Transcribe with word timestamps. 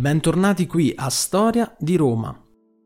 Bentornati 0.00 0.66
qui 0.66 0.94
a 0.96 1.10
Storia 1.10 1.76
di 1.78 1.94
Roma. 1.94 2.34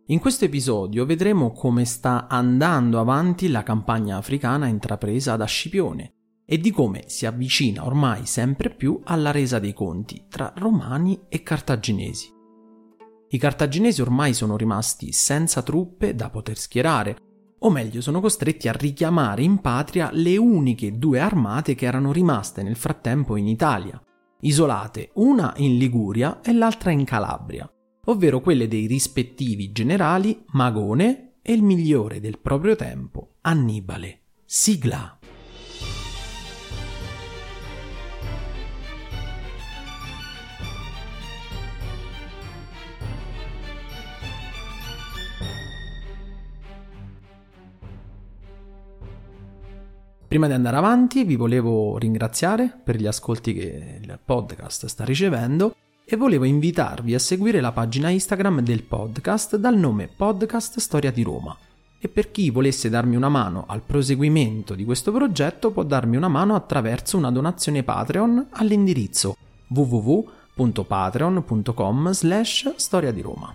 In 0.07 0.18
questo 0.18 0.46
episodio 0.46 1.07
vedremo 1.07 1.52
come 1.52 1.84
sta 1.84 2.26
andando 2.26 2.98
avanti 2.98 3.46
la 3.50 3.62
campagna 3.62 4.17
africana 4.17 4.67
intrapresa 4.67 5.37
da 5.37 5.45
Scipione 5.45 6.15
e 6.45 6.58
di 6.58 6.73
come 6.73 7.05
si 7.07 7.25
avvicina 7.25 7.87
ormai 7.87 8.27
sempre 8.27 8.69
più 8.69 9.00
alla 9.05 9.30
resa 9.30 9.61
dei 9.61 9.73
conti 9.73 10.25
tra 10.29 10.53
romani 10.57 11.21
e 11.29 11.45
cartaginesi. 11.45 12.32
I 13.29 13.39
cartaginesi 13.39 14.03
ormai 14.03 14.35
sono 14.35 14.57
rimasti 14.57 15.12
senza 15.12 15.62
truppe 15.62 16.17
da 16.17 16.31
poter 16.31 16.59
schierare, 16.59 17.17
o 17.61 17.71
meglio 17.71 18.01
sono 18.01 18.21
costretti 18.21 18.67
a 18.67 18.73
richiamare 18.73 19.45
in 19.45 19.61
patria 19.61 20.11
le 20.12 20.37
uniche 20.37 20.99
due 20.99 21.21
armate 21.21 21.77
che 21.77 21.87
erano 21.87 22.11
rimaste 22.11 22.65
nel 22.65 22.75
frattempo 22.75 23.37
in 23.37 23.46
Italia, 23.46 24.04
isolate 24.45 25.11
una 25.15 25.53
in 25.57 25.77
Liguria 25.77 26.41
e 26.43 26.53
l'altra 26.53 26.91
in 26.91 27.05
Calabria, 27.05 27.71
ovvero 28.07 28.41
quelle 28.41 28.69
dei 28.69 28.87
rispettivi 28.87 29.73
generali 29.73 30.45
Magone 30.52 31.39
e 31.43 31.52
il 31.52 31.62
migliore 31.62 32.21
del 32.21 32.39
proprio 32.39 32.77
tempo, 32.77 33.37
Annibale. 33.43 34.21
Sigla! 34.45 35.13
Prima 50.34 50.48
di 50.48 50.55
andare 50.55 50.79
avanti 50.79 51.23
vi 51.23 51.37
volevo 51.37 51.97
ringraziare 51.97 52.77
per 52.83 52.97
gli 52.97 53.06
ascolti 53.06 53.55
che 53.55 54.01
il 54.02 54.19
podcast 54.24 54.87
sta 54.87 55.05
ricevendo 55.05 55.77
e 56.05 56.16
volevo 56.16 56.43
invitarvi 56.43 57.15
a 57.15 57.20
seguire 57.20 57.60
la 57.60 57.70
pagina 57.70 58.09
Instagram 58.09 58.60
del 58.60 58.83
podcast 58.83 59.55
dal 59.55 59.79
nome 59.79 60.09
Podcast 60.09 60.80
Storia 60.80 61.12
di 61.12 61.23
Roma. 61.23 61.57
E 62.01 62.09
per 62.09 62.32
chi 62.32 62.51
volesse 62.51 62.88
darmi 62.88 63.15
una 63.15 63.29
mano 63.29 63.62
al 63.68 63.82
proseguimento 63.82 64.74
di 64.74 64.84
questo 64.84 65.12
progetto 65.12 65.70
può 65.70 65.84
darmi 65.84 66.16
una 66.16 66.27
mano 66.27 66.56
attraverso 66.56 67.16
una 67.16 67.30
donazione 67.30 67.84
Patreon 67.84 68.48
all'indirizzo 68.50 69.36
www.patreon.com 69.68 72.10
slash 72.10 72.74
storia 72.74 73.12
di 73.12 73.20
Roma. 73.20 73.55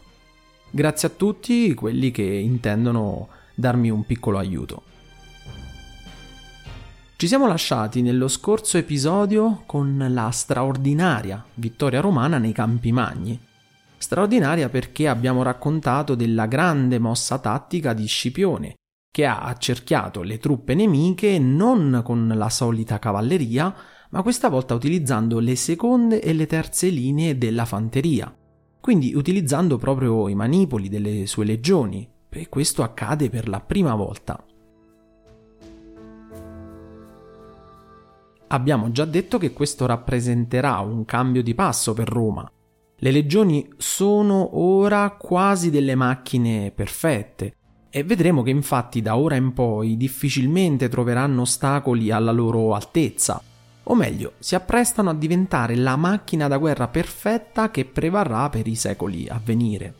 Grazie 0.69 1.09
a 1.09 1.11
tutti 1.11 1.73
quelli 1.73 2.11
che 2.11 2.23
intendono 2.23 3.27
darmi 3.53 3.89
un 3.89 4.05
piccolo 4.05 4.38
aiuto. 4.38 4.83
Ci 7.20 7.28
siamo 7.28 7.48
lasciati 7.48 8.02
nello 8.02 8.30
scorso 8.30 8.78
episodio 8.78 9.64
con 9.66 10.06
la 10.09 10.30
straordinaria 10.30 11.44
vittoria 11.56 12.00
romana 12.00 12.38
nei 12.38 12.53
Campi 12.53 12.94
Magni. 12.94 13.38
Straordinaria 13.98 14.70
perché 14.70 15.09
abbiamo 15.09 15.44
raccontato 15.44 16.16
della 16.16 16.45
grande 16.45 16.97
mossa 16.97 17.38
tattica 17.38 17.92
di 17.92 18.06
Scipione, 18.06 18.75
che 19.12 19.25
ha 19.25 19.40
accerchiato 19.42 20.22
le 20.22 20.38
truppe 20.38 20.75
nemiche 20.75 21.40
non 21.40 22.00
con 22.06 22.31
la 22.34 22.50
solita 22.50 23.00
cavalleria, 23.00 23.75
ma 24.12 24.22
questa 24.22 24.47
volta 24.47 24.73
utilizzando 24.73 25.40
le 25.40 25.58
seconde 25.58 26.22
e 26.22 26.31
le 26.31 26.45
terze 26.45 26.88
linee 26.88 27.38
della 27.38 27.66
fanteria, 27.66 28.34
quindi 28.80 29.14
utilizzando 29.14 29.78
proprio 29.78 30.30
i 30.30 30.36
manipoli 30.36 30.88
delle 30.88 31.25
sue 31.25 31.44
legioni, 31.44 32.09
e 32.30 32.47
questo 32.47 32.81
accade 32.81 33.30
per 33.30 33.50
la 33.50 33.59
prima 33.59 33.94
volta. 33.94 34.42
Abbiamo 38.52 38.92
già 38.92 39.05
detto 39.05 39.38
che 39.38 39.53
questo 39.53 39.86
rappresenterà 39.86 40.80
un 40.80 41.05
cambio 41.05 41.44
di 41.44 41.53
passo 41.53 41.94
per 41.94 42.09
Roma. 42.09 42.50
Le 42.97 43.11
legioni 43.11 43.69
sono 43.78 44.58
ora 44.59 45.11
quasi 45.11 45.69
delle 45.69 45.94
macchine 45.94 46.72
perfette 46.72 47.53
e 47.91 48.03
vedremo 48.03 48.41
che 48.41 48.50
infatti 48.50 49.03
da 49.03 49.17
ora 49.17 49.36
in 49.36 49.53
poi 49.53 49.97
difficilmente 49.97 50.90
troveranno 50.90 51.41
ostacoli 51.41 52.09
alla 52.09 52.31
loro 52.31 52.73
altezza, 52.73 53.40
o 53.84 53.96
meglio, 53.96 54.34
si 54.40 54.56
apprestano 54.56 55.12
a 55.12 55.16
diventare 55.16 55.75
la 55.75 55.96
macchina 55.96 56.47
da 56.47 56.57
guerra 56.57 56.88
perfetta 56.88 57.69
che 57.69 57.85
prevarrà 57.85 58.50
per 58.50 58.68
i 58.68 58.75
secoli 58.75 59.28
a 59.29 59.40
venire. 59.44 59.94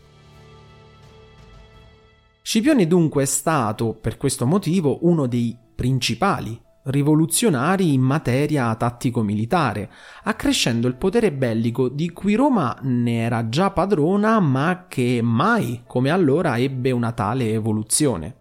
Scipione 2.41 2.88
dunque 2.88 3.23
è 3.23 3.28
stato, 3.28 3.94
per 3.94 4.18
questo 4.18 4.47
motivo, 4.47 4.97
uno 5.02 5.28
dei 5.28 5.56
principali 5.75 6.59
rivoluzionari 6.89 7.94
in 7.94 8.01
materia 8.01 8.73
tattico-militare, 8.75 9.89
accrescendo 10.23 10.88
il 10.88 10.95
potere 10.95 11.31
bellico 11.31 11.88
di 11.88 12.11
cui 12.11 12.35
Roma 12.35 12.77
ne 12.81 13.22
era 13.22 13.50
già 13.50 13.72
padrona 13.72 14.39
ma 14.39 14.85
che 14.88 15.22
mai 15.23 15.83
come 15.85 16.09
allora 16.09 16.57
ebbe 16.57 16.91
una 16.91 17.11
tale 17.11 17.51
evoluzione. 17.51 18.35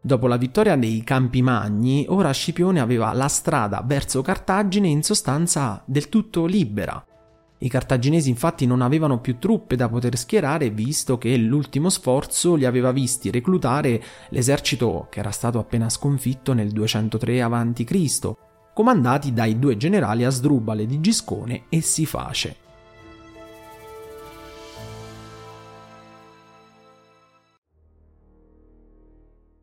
Dopo 0.00 0.28
la 0.28 0.36
vittoria 0.36 0.76
dei 0.76 1.02
Campi 1.02 1.42
Magni, 1.42 2.06
ora 2.08 2.30
Scipione 2.30 2.78
aveva 2.78 3.12
la 3.12 3.26
strada 3.26 3.82
verso 3.84 4.22
Cartagine 4.22 4.86
in 4.86 5.02
sostanza 5.02 5.82
del 5.84 6.08
tutto 6.08 6.46
libera, 6.46 7.04
i 7.58 7.68
cartaginesi 7.68 8.28
infatti 8.28 8.66
non 8.66 8.82
avevano 8.82 9.18
più 9.20 9.38
truppe 9.38 9.76
da 9.76 9.88
poter 9.88 10.16
schierare 10.16 10.68
visto 10.70 11.16
che 11.16 11.34
l'ultimo 11.38 11.88
sforzo 11.88 12.54
li 12.54 12.66
aveva 12.66 12.92
visti 12.92 13.30
reclutare 13.30 14.02
l'esercito 14.28 15.06
che 15.10 15.20
era 15.20 15.30
stato 15.30 15.58
appena 15.58 15.88
sconfitto 15.88 16.52
nel 16.52 16.70
203 16.70 17.42
a.C., 17.42 18.32
comandati 18.74 19.32
dai 19.32 19.58
due 19.58 19.78
generali 19.78 20.24
Asdrubale 20.24 20.84
di 20.84 21.00
Giscone 21.00 21.64
e 21.70 21.80
Siface. 21.80 22.56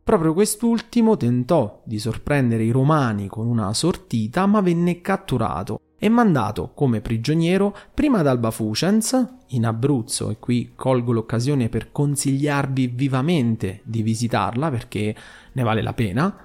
Proprio 0.04 0.34
quest'ultimo 0.34 1.16
tentò 1.16 1.82
di 1.86 1.98
sorprendere 2.00 2.64
i 2.64 2.72
romani 2.72 3.28
con 3.28 3.48
una 3.48 3.74
sortita, 3.74 4.46
ma 4.48 4.62
venne 4.62 5.00
catturato 5.00 5.80
e 6.04 6.10
mandato 6.10 6.74
come 6.74 7.00
prigioniero 7.00 7.74
prima 7.94 8.20
ad 8.20 8.28
Alba 8.28 8.52
Fucens, 8.52 9.26
in 9.52 9.66
Abruzzo, 9.66 10.32
e 10.32 10.38
qui 10.38 10.74
colgo 10.76 11.14
l'occasione 11.14 11.70
per 11.70 11.94
consigliarvi 11.94 12.88
vivamente 12.88 13.80
di 13.86 14.02
visitarla 14.02 14.70
perché 14.70 15.16
ne 15.54 15.64
vale 15.64 15.82
la 15.82 15.94
pena, 15.94 16.38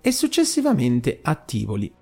e 0.00 0.10
successivamente 0.10 1.20
a 1.22 1.36
Tivoli. 1.36 1.94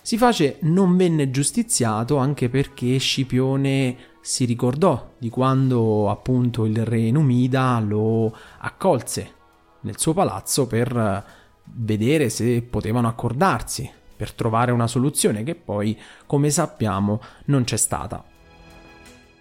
Siface 0.00 0.58
non 0.60 0.96
venne 0.96 1.32
giustiziato 1.32 2.18
anche 2.18 2.48
perché 2.48 2.98
Scipione 2.98 3.96
si 4.20 4.44
ricordò 4.44 5.14
di 5.18 5.28
quando 5.28 6.08
appunto 6.08 6.66
il 6.66 6.84
re 6.84 7.10
Numida 7.10 7.80
lo 7.80 8.32
accolse 8.58 9.32
nel 9.80 9.98
suo 9.98 10.12
palazzo 10.12 10.68
per 10.68 11.24
vedere 11.64 12.28
se 12.28 12.62
potevano 12.62 13.08
accordarsi 13.08 13.90
per 14.22 14.34
trovare 14.34 14.70
una 14.70 14.86
soluzione 14.86 15.42
che 15.42 15.56
poi, 15.56 15.98
come 16.26 16.48
sappiamo, 16.48 17.20
non 17.46 17.64
c'è 17.64 17.76
stata. 17.76 18.22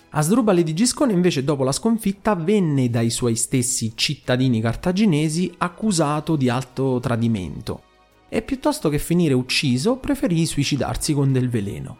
Asdrubale 0.09 0.63
di 0.63 0.73
Giscone 0.73 1.13
invece 1.13 1.43
dopo 1.43 1.63
la 1.63 1.71
sconfitta 1.71 2.33
venne 2.33 2.89
dai 2.89 3.11
suoi 3.11 3.35
stessi 3.35 3.91
cittadini 3.93 4.59
cartaginesi 4.59 5.53
accusato 5.59 6.35
di 6.35 6.49
alto 6.49 6.99
tradimento 6.99 7.83
e 8.27 8.41
piuttosto 8.41 8.89
che 8.89 8.97
finire 8.97 9.35
ucciso 9.35 9.97
preferì 9.97 10.47
suicidarsi 10.47 11.13
con 11.13 11.31
del 11.31 11.49
veleno. 11.49 11.97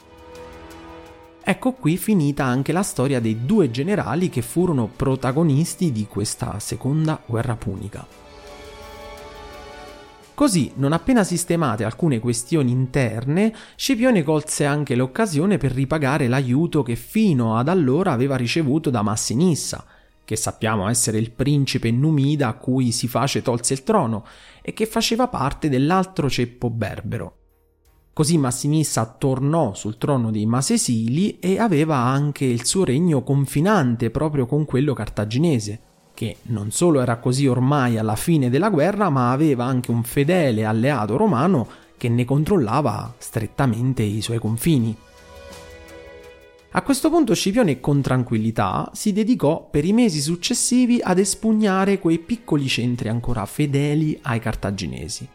Ecco 1.44 1.74
qui 1.74 1.98
finita 1.98 2.46
anche 2.46 2.72
la 2.72 2.82
storia 2.82 3.20
dei 3.20 3.46
due 3.46 3.70
generali 3.70 4.30
che 4.30 4.42
furono 4.42 4.88
protagonisti 4.88 5.92
di 5.92 6.08
questa 6.08 6.58
seconda 6.58 7.22
guerra 7.28 7.56
punica. 7.56 8.31
Così, 10.34 10.72
non 10.76 10.92
appena 10.92 11.24
sistemate 11.24 11.84
alcune 11.84 12.20
questioni 12.20 12.72
interne, 12.72 13.54
Scipione 13.76 14.24
colse 14.24 14.66
anche 14.66 14.96
l'occasione 14.96 15.58
per 15.58 15.72
ripagare 15.72 16.28
l'aiuto 16.28 16.82
che 16.82 16.96
fino 16.96 17.58
ad 17.58 17.68
allora 17.68 18.12
aveva 18.12 18.38
ricevuto 18.38 18.90
da 18.90 19.04
Massinissa, 19.04 19.86
che 20.26 20.36
sappiamo 20.36 20.88
essere 20.88 21.20
il 21.20 21.32
principe 21.32 21.92
numida 21.92 22.48
a 22.48 22.54
cui 22.54 22.92
Siface 22.92 23.42
tolse 23.42 23.74
il 23.74 23.84
trono 23.84 24.26
e 24.62 24.74
che 24.74 24.86
faceva 24.86 25.28
parte 25.28 25.70
dell'altro 25.70 26.30
ceppo 26.30 26.70
berbero. 26.70 27.36
Così 28.14 28.38
Massinissa 28.38 29.06
tornò 29.06 29.74
sul 29.74 29.98
trono 29.98 30.32
dei 30.32 30.46
Masesili 30.46 31.40
e 31.40 31.60
aveva 31.60 31.98
anche 31.98 32.46
il 32.46 32.66
suo 32.66 32.84
regno 32.84 33.24
confinante 33.24 34.10
proprio 34.10 34.46
con 34.46 34.66
quello 34.66 34.94
cartaginese 34.94 35.90
che 36.14 36.38
non 36.44 36.72
solo 36.72 37.02
era 37.02 37.18
così 37.18 37.48
ormai 37.48 37.98
alla 37.98 38.16
fine 38.16 38.50
della 38.50 38.70
guerra, 38.70 39.10
ma 39.10 39.32
aveva 39.32 39.66
anche 39.66 39.92
un 39.92 40.04
fedele 40.04 40.66
alleato 40.66 41.18
romano 41.18 41.68
che 41.98 42.10
ne 42.10 42.26
controllava 42.26 43.14
strettamente 43.18 44.04
i 44.04 44.22
suoi 44.22 44.40
confini. 44.40 44.96
A 46.74 46.82
questo 46.84 47.10
punto 47.10 47.36
Scipione 47.36 47.82
con 47.82 48.02
tranquillità 48.02 48.90
si 48.94 49.12
dedicò 49.12 49.68
per 49.70 49.84
i 49.84 49.92
mesi 49.92 50.22
successivi 50.22 51.02
ad 51.04 51.20
espugnare 51.20 52.00
quei 52.00 52.18
piccoli 52.18 52.68
centri 52.68 53.10
ancora 53.10 53.46
fedeli 53.46 54.18
ai 54.22 54.40
cartaginesi 54.40 55.28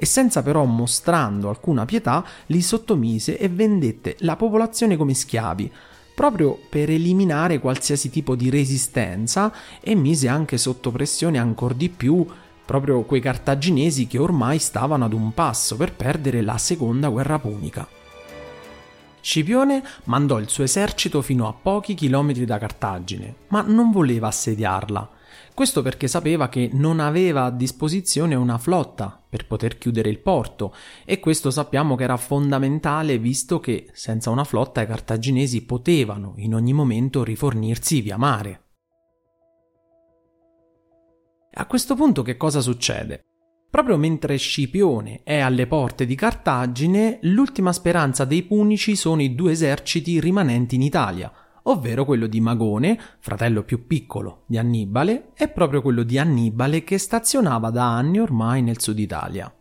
e 0.00 0.06
senza 0.06 0.42
però 0.42 0.64
mostrando 0.64 1.48
alcuna 1.48 1.84
pietà 1.84 2.24
li 2.46 2.62
sottomise 2.62 3.36
e 3.36 3.48
vendette 3.48 4.16
la 4.20 4.36
popolazione 4.36 4.96
come 4.96 5.12
schiavi, 5.12 5.70
proprio 6.18 6.58
per 6.68 6.90
eliminare 6.90 7.60
qualsiasi 7.60 8.10
tipo 8.10 8.34
di 8.34 8.50
resistenza 8.50 9.52
e 9.80 9.94
mise 9.94 10.26
anche 10.26 10.58
sotto 10.58 10.90
pressione 10.90 11.38
ancora 11.38 11.74
di 11.74 11.88
più 11.90 12.26
proprio 12.64 13.02
quei 13.02 13.20
cartaginesi 13.20 14.08
che 14.08 14.18
ormai 14.18 14.58
stavano 14.58 15.04
ad 15.04 15.12
un 15.12 15.32
passo 15.32 15.76
per 15.76 15.92
perdere 15.92 16.42
la 16.42 16.58
seconda 16.58 17.08
guerra 17.08 17.38
punica. 17.38 17.86
Scipione 19.20 19.80
mandò 20.06 20.40
il 20.40 20.48
suo 20.48 20.64
esercito 20.64 21.22
fino 21.22 21.46
a 21.46 21.52
pochi 21.52 21.94
chilometri 21.94 22.44
da 22.44 22.58
Cartagine, 22.58 23.34
ma 23.50 23.62
non 23.62 23.92
voleva 23.92 24.26
assediarla. 24.26 25.10
Questo 25.58 25.82
perché 25.82 26.06
sapeva 26.06 26.48
che 26.48 26.70
non 26.72 27.00
aveva 27.00 27.42
a 27.42 27.50
disposizione 27.50 28.36
una 28.36 28.58
flotta 28.58 29.20
per 29.28 29.48
poter 29.48 29.76
chiudere 29.76 30.08
il 30.08 30.20
porto 30.20 30.72
e 31.04 31.18
questo 31.18 31.50
sappiamo 31.50 31.96
che 31.96 32.04
era 32.04 32.16
fondamentale 32.16 33.18
visto 33.18 33.58
che 33.58 33.90
senza 33.92 34.30
una 34.30 34.44
flotta 34.44 34.82
i 34.82 34.86
cartaginesi 34.86 35.64
potevano 35.64 36.34
in 36.36 36.54
ogni 36.54 36.72
momento 36.72 37.24
rifornirsi 37.24 38.00
via 38.02 38.16
mare. 38.16 38.62
A 41.54 41.66
questo 41.66 41.96
punto 41.96 42.22
che 42.22 42.36
cosa 42.36 42.60
succede? 42.60 43.24
Proprio 43.68 43.96
mentre 43.96 44.36
Scipione 44.36 45.22
è 45.24 45.40
alle 45.40 45.66
porte 45.66 46.06
di 46.06 46.14
Cartagine, 46.14 47.18
l'ultima 47.22 47.72
speranza 47.72 48.24
dei 48.24 48.44
Punici 48.44 48.94
sono 48.94 49.22
i 49.22 49.34
due 49.34 49.50
eserciti 49.50 50.20
rimanenti 50.20 50.76
in 50.76 50.82
Italia, 50.82 51.32
ovvero 51.70 52.04
quello 52.04 52.26
di 52.26 52.40
Magone, 52.40 52.98
fratello 53.18 53.62
più 53.62 53.86
piccolo 53.86 54.42
di 54.46 54.58
Annibale, 54.58 55.30
e 55.34 55.48
proprio 55.48 55.82
quello 55.82 56.02
di 56.02 56.18
Annibale 56.18 56.84
che 56.84 56.98
stazionava 56.98 57.70
da 57.70 57.96
anni 57.96 58.20
ormai 58.20 58.62
nel 58.62 58.80
sud 58.80 58.98
Italia. 58.98 59.52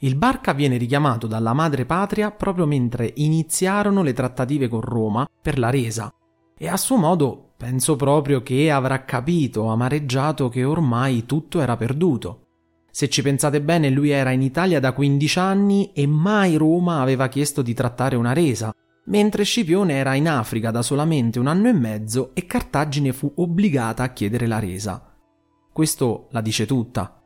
Il 0.00 0.16
Barca 0.16 0.52
viene 0.52 0.76
richiamato 0.76 1.26
dalla 1.26 1.52
madre 1.52 1.84
patria 1.84 2.30
proprio 2.30 2.66
mentre 2.66 3.12
iniziarono 3.16 4.02
le 4.02 4.12
trattative 4.12 4.68
con 4.68 4.80
Roma 4.80 5.28
per 5.40 5.58
la 5.58 5.70
resa 5.70 6.12
e 6.56 6.68
a 6.68 6.76
suo 6.76 6.96
modo 6.96 7.48
Penso 7.58 7.96
proprio 7.96 8.40
che 8.40 8.70
avrà 8.70 9.04
capito, 9.04 9.66
amareggiato, 9.66 10.48
che 10.48 10.62
ormai 10.62 11.26
tutto 11.26 11.60
era 11.60 11.76
perduto. 11.76 12.44
Se 12.88 13.08
ci 13.08 13.20
pensate 13.20 13.60
bene, 13.60 13.90
lui 13.90 14.10
era 14.10 14.30
in 14.30 14.42
Italia 14.42 14.78
da 14.78 14.92
15 14.92 15.38
anni 15.40 15.90
e 15.92 16.06
mai 16.06 16.54
Roma 16.54 17.00
aveva 17.00 17.26
chiesto 17.26 17.60
di 17.60 17.74
trattare 17.74 18.14
una 18.14 18.32
resa, 18.32 18.72
mentre 19.08 19.44
Scipione 19.44 19.94
era 19.94 20.14
in 20.14 20.28
Africa 20.28 20.70
da 20.70 20.82
solamente 20.82 21.38
un 21.38 21.46
anno 21.46 21.68
e 21.68 21.72
mezzo 21.72 22.30
e 22.34 22.46
Cartagine 22.46 23.12
fu 23.12 23.32
obbligata 23.36 24.02
a 24.02 24.12
chiedere 24.12 24.46
la 24.46 24.58
resa. 24.58 25.14
Questo 25.72 26.28
la 26.30 26.40
dice 26.40 26.66
tutta. 26.66 27.20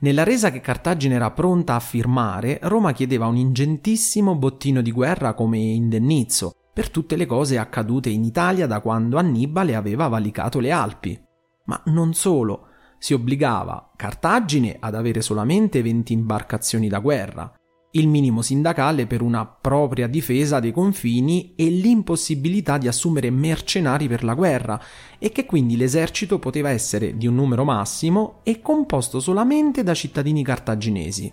Nella 0.00 0.24
resa 0.24 0.50
che 0.50 0.60
Cartagine 0.60 1.14
era 1.14 1.30
pronta 1.30 1.74
a 1.74 1.80
firmare, 1.80 2.58
Roma 2.62 2.92
chiedeva 2.92 3.26
un 3.26 3.36
ingentissimo 3.36 4.34
bottino 4.34 4.80
di 4.80 4.92
guerra 4.92 5.34
come 5.34 5.58
indennizzo, 5.58 6.54
per 6.72 6.90
tutte 6.90 7.16
le 7.16 7.26
cose 7.26 7.58
accadute 7.58 8.08
in 8.08 8.24
Italia 8.24 8.66
da 8.66 8.80
quando 8.80 9.18
Annibale 9.18 9.74
aveva 9.74 10.08
valicato 10.08 10.58
le 10.58 10.70
Alpi. 10.70 11.20
Ma 11.66 11.82
non 11.86 12.14
solo, 12.14 12.68
si 12.98 13.12
obbligava 13.12 13.92
Cartagine 13.94 14.76
ad 14.80 14.94
avere 14.94 15.20
solamente 15.20 15.82
20 15.82 16.12
imbarcazioni 16.12 16.88
da 16.88 16.98
guerra, 16.98 17.52
il 17.92 18.06
minimo 18.06 18.40
sindacale 18.40 19.06
per 19.06 19.20
una 19.20 19.44
propria 19.44 20.06
difesa 20.06 20.60
dei 20.60 20.70
confini 20.70 21.54
e 21.56 21.68
l'impossibilità 21.68 22.78
di 22.78 22.86
assumere 22.86 23.30
mercenari 23.30 24.06
per 24.06 24.22
la 24.22 24.34
guerra 24.34 24.80
e 25.18 25.32
che 25.32 25.44
quindi 25.44 25.76
l'esercito 25.76 26.38
poteva 26.38 26.70
essere 26.70 27.16
di 27.16 27.26
un 27.26 27.34
numero 27.34 27.64
massimo 27.64 28.40
e 28.44 28.60
composto 28.60 29.18
solamente 29.18 29.82
da 29.82 29.94
cittadini 29.94 30.44
cartaginesi. 30.44 31.32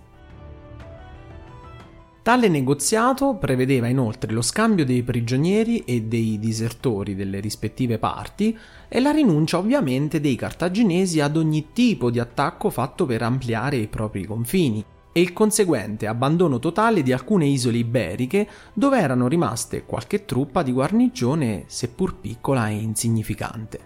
Tale 2.24 2.50
negoziato 2.50 3.36
prevedeva 3.36 3.88
inoltre 3.88 4.34
lo 4.34 4.42
scambio 4.42 4.84
dei 4.84 5.02
prigionieri 5.04 5.84
e 5.86 6.02
dei 6.02 6.40
disertori 6.40 7.16
delle 7.16 7.40
rispettive 7.40 8.00
parti 8.00 8.58
e 8.90 9.00
la 9.00 9.12
rinuncia 9.12 9.60
ovviamente 9.60 10.20
dei 10.20 10.36
cartaginesi 10.36 11.22
ad 11.22 11.38
ogni 11.38 11.68
tipo 11.72 12.10
di 12.10 12.20
attacco 12.20 12.70
fatto 12.70 13.06
per 13.06 13.22
ampliare 13.22 13.78
i 13.78 13.88
propri 13.88 14.26
confini 14.26 14.84
e 15.18 15.20
il 15.20 15.34
conseguente 15.34 16.06
abbandono 16.06 16.60
totale 16.60 17.02
di 17.02 17.12
alcune 17.12 17.48
isole 17.48 17.78
iberiche 17.78 18.48
dove 18.72 19.00
erano 19.00 19.28
rimaste 19.28 19.84
qualche 19.84 20.26
truppa 20.26 20.62
di 20.62 20.72
guarnigione 20.72 21.64
seppur 21.66 22.18
piccola 22.18 22.68
e 22.68 22.74
insignificante. 22.74 23.80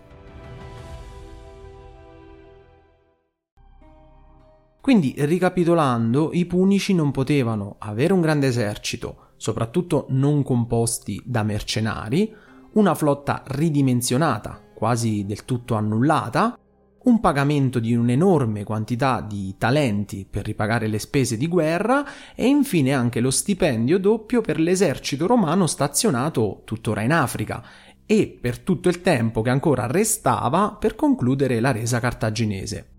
Quindi, 4.82 5.14
ricapitolando, 5.20 6.32
i 6.34 6.46
punici 6.46 6.94
non 6.94 7.12
potevano 7.12 7.76
avere 7.78 8.12
un 8.12 8.20
grande 8.20 8.48
esercito, 8.48 9.28
soprattutto 9.38 10.08
non 10.10 10.44
composti 10.44 11.22
da 11.24 11.44
mercenari, 11.44 12.36
una 12.74 12.94
flotta 12.94 13.42
ridimensionata, 13.46 14.62
quasi 14.74 15.26
del 15.26 15.46
tutto 15.46 15.76
annullata, 15.76 16.58
un 17.04 17.20
pagamento 17.20 17.80
di 17.80 17.96
un'enorme 17.96 18.64
quantità 18.64 19.22
di 19.22 19.56
talenti 19.58 20.28
per 20.30 20.46
ripagare 20.46 20.88
le 20.88 21.00
spese 21.00 21.38
di 21.38 21.48
guerra 21.48 22.06
e 22.36 22.46
infine 22.46 22.94
anche 22.94 23.20
lo 23.20 23.32
stipendio 23.32 23.98
doppio 23.98 24.42
per 24.42 24.60
l'esercito 24.60 25.26
romano 25.26 25.66
stazionato 25.66 26.62
tuttora 26.66 27.02
in 27.02 27.14
Africa 27.14 27.64
e 28.06 28.38
per 28.40 28.60
tutto 28.60 28.90
il 28.90 29.02
tempo 29.02 29.42
che 29.42 29.50
ancora 29.50 29.88
restava 29.88 30.76
per 30.80 30.96
concludere 30.96 31.60
la 31.60 31.72
resa 31.72 32.00
cartaginese. 32.00 32.91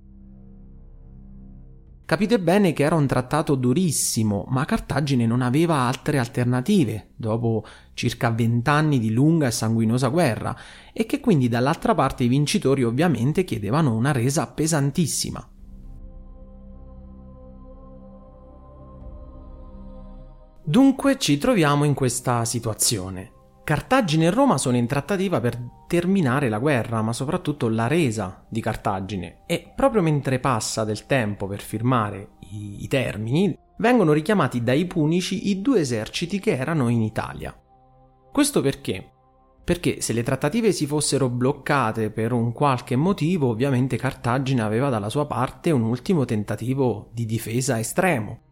Capite 2.13 2.39
bene 2.39 2.75
che 2.75 2.83
era 2.83 2.95
un 2.95 3.07
trattato 3.07 3.55
durissimo, 3.55 4.45
ma 4.51 4.67
Cartagine 4.67 5.25
non 5.25 5.41
aveva 5.41 5.77
altre 5.77 6.19
alternative 6.19 7.13
dopo 7.17 7.65
circa 7.95 8.31
vent'anni 8.31 8.99
di 8.99 9.15
lunga 9.15 9.47
e 9.47 9.51
sanguinosa 9.51 10.09
guerra, 10.09 10.55
e 10.93 11.07
che 11.07 11.21
quindi 11.21 11.49
dall'altra 11.49 11.95
parte 11.95 12.25
i 12.25 12.29
vincitori 12.29 12.85
ovviamente 12.85 13.45
chiedevano 13.45 13.97
una 13.97 14.13
resa 14.13 14.47
pesantissima. 14.47 15.49
Dunque 20.65 21.19
ci 21.19 21.39
troviamo 21.39 21.85
in 21.85 21.95
questa 21.95 22.45
situazione. 22.45 23.42
Cartagine 23.65 24.27
e 24.27 24.31
Roma 24.31 24.59
sono 24.59 24.77
in 24.77 24.89
trattativa 24.89 25.41
per 25.41 25.57
terminare 25.87 26.49
la 26.49 26.59
guerra, 26.59 27.01
ma 27.01 27.13
soprattutto 27.13 27.69
la 27.69 27.87
resa 27.87 28.45
di 28.49 28.61
Cartagine 28.61 29.43
e 29.47 29.73
proprio 29.75 30.03
mentre 30.03 30.41
passa 30.41 30.83
del 30.83 31.07
tempo 31.07 31.47
per 31.47 31.61
firmare 31.61 32.31
i, 32.51 32.83
i 32.83 32.89
termini, 32.89 33.57
vengono 33.79 34.13
richiamati 34.13 34.65
dai 34.65 34.87
punici 34.87 35.51
i 35.51 35.63
due 35.63 35.81
eserciti 35.81 36.41
che 36.41 36.57
erano 36.57 36.89
in 36.89 37.03
Italia. 37.03 37.57
Questo 38.33 38.61
perché? 38.61 39.11
Perché 39.63 40.01
se 40.01 40.13
le 40.13 40.25
trattative 40.25 40.73
si 40.73 40.87
fossero 40.87 41.29
bloccate 41.29 42.11
per 42.11 42.33
un 42.33 42.53
qualche 42.53 42.97
motivo, 42.97 43.47
ovviamente 43.47 43.97
Cartagine 43.97 44.63
aveva 44.63 44.89
dalla 44.89 45.09
sua 45.09 45.27
parte 45.27 45.71
un 45.71 45.83
ultimo 45.83 46.25
tentativo 46.25 47.11
di 47.13 47.27
difesa 47.27 47.79
estremo 47.79 48.51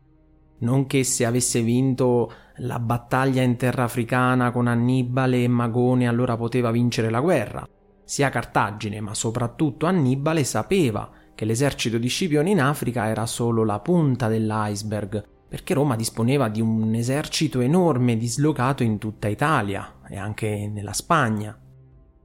non 0.60 0.86
che 0.86 1.04
se 1.04 1.24
avesse 1.24 1.62
vinto 1.62 2.32
la 2.62 2.78
battaglia 2.78 3.42
in 3.42 3.56
terra 3.56 3.84
africana 3.84 4.50
con 4.50 4.66
Annibale 4.66 5.42
e 5.42 5.48
Magone 5.48 6.06
allora 6.08 6.36
poteva 6.36 6.70
vincere 6.70 7.08
la 7.08 7.20
guerra. 7.20 7.66
Sia 8.04 8.28
Cartagine, 8.28 9.00
ma 9.00 9.14
soprattutto 9.14 9.86
Annibale 9.86 10.44
sapeva 10.44 11.10
che 11.34 11.44
l'esercito 11.44 11.96
di 11.96 12.08
Scipione 12.08 12.50
in 12.50 12.60
Africa 12.60 13.06
era 13.06 13.24
solo 13.24 13.64
la 13.64 13.78
punta 13.78 14.28
dell'iceberg, 14.28 15.24
perché 15.48 15.72
Roma 15.72 15.96
disponeva 15.96 16.48
di 16.48 16.60
un 16.60 16.94
esercito 16.94 17.60
enorme 17.60 18.16
dislocato 18.16 18.82
in 18.82 18.98
tutta 18.98 19.28
Italia 19.28 20.00
e 20.06 20.18
anche 20.18 20.70
nella 20.70 20.92
Spagna. 20.92 21.58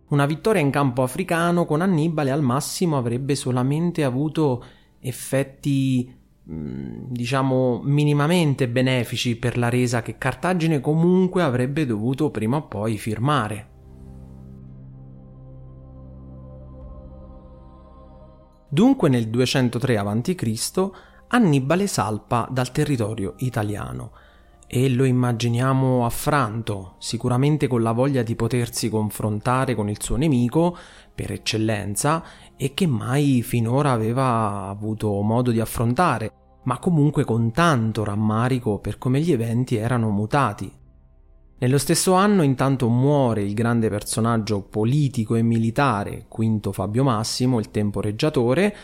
Una 0.09 0.25
vittoria 0.25 0.61
in 0.61 0.69
campo 0.69 1.01
africano 1.01 1.65
con 1.65 1.81
Annibale 1.81 2.31
al 2.31 2.41
massimo 2.41 2.97
avrebbe 2.97 3.35
solamente 3.35 4.03
avuto 4.03 4.63
effetti 4.99 6.23
diciamo 6.47 7.81
minimamente 7.83 8.67
benefici 8.69 9.35
per 9.35 9.57
la 9.57 9.67
resa 9.67 10.03
che 10.03 10.17
Cartagine 10.17 10.79
comunque 10.79 11.41
avrebbe 11.41 11.85
dovuto 11.87 12.29
prima 12.29 12.57
o 12.57 12.67
poi 12.67 12.97
firmare. 12.97 13.69
Dunque 18.69 19.09
nel 19.09 19.29
203 19.29 19.97
a.C. 19.97 20.89
Annibale 21.27 21.87
salpa 21.87 22.47
dal 22.51 22.71
territorio 22.71 23.33
italiano 23.37 24.11
e 24.67 24.89
lo 24.89 25.03
immaginiamo 25.03 26.05
affranto, 26.05 26.95
sicuramente 26.97 27.67
con 27.67 27.81
la 27.81 27.91
voglia 27.91 28.23
di 28.23 28.35
potersi 28.35 28.89
confrontare 28.89 29.75
con 29.75 29.89
il 29.89 30.01
suo 30.01 30.15
nemico 30.15 30.75
per 31.13 31.31
eccellenza 31.31 32.23
e 32.57 32.73
che 32.73 32.87
mai 32.87 33.41
finora 33.41 33.91
aveva 33.91 34.67
avuto 34.67 35.21
modo 35.21 35.51
di 35.51 35.59
affrontare, 35.59 36.31
ma 36.63 36.79
comunque 36.79 37.23
con 37.23 37.51
tanto 37.51 38.03
rammarico 38.03 38.79
per 38.79 38.97
come 38.97 39.19
gli 39.21 39.31
eventi 39.31 39.75
erano 39.75 40.09
mutati. 40.09 40.71
Nello 41.57 41.77
stesso 41.77 42.13
anno 42.13 42.43
intanto 42.43 42.89
muore 42.89 43.41
il 43.41 43.53
grande 43.53 43.89
personaggio 43.89 44.61
politico 44.61 45.35
e 45.35 45.41
militare 45.41 46.25
Quinto 46.27 46.71
Fabio 46.71 47.03
Massimo, 47.03 47.59
il 47.59 47.71
temporeggiatore, 47.71 48.75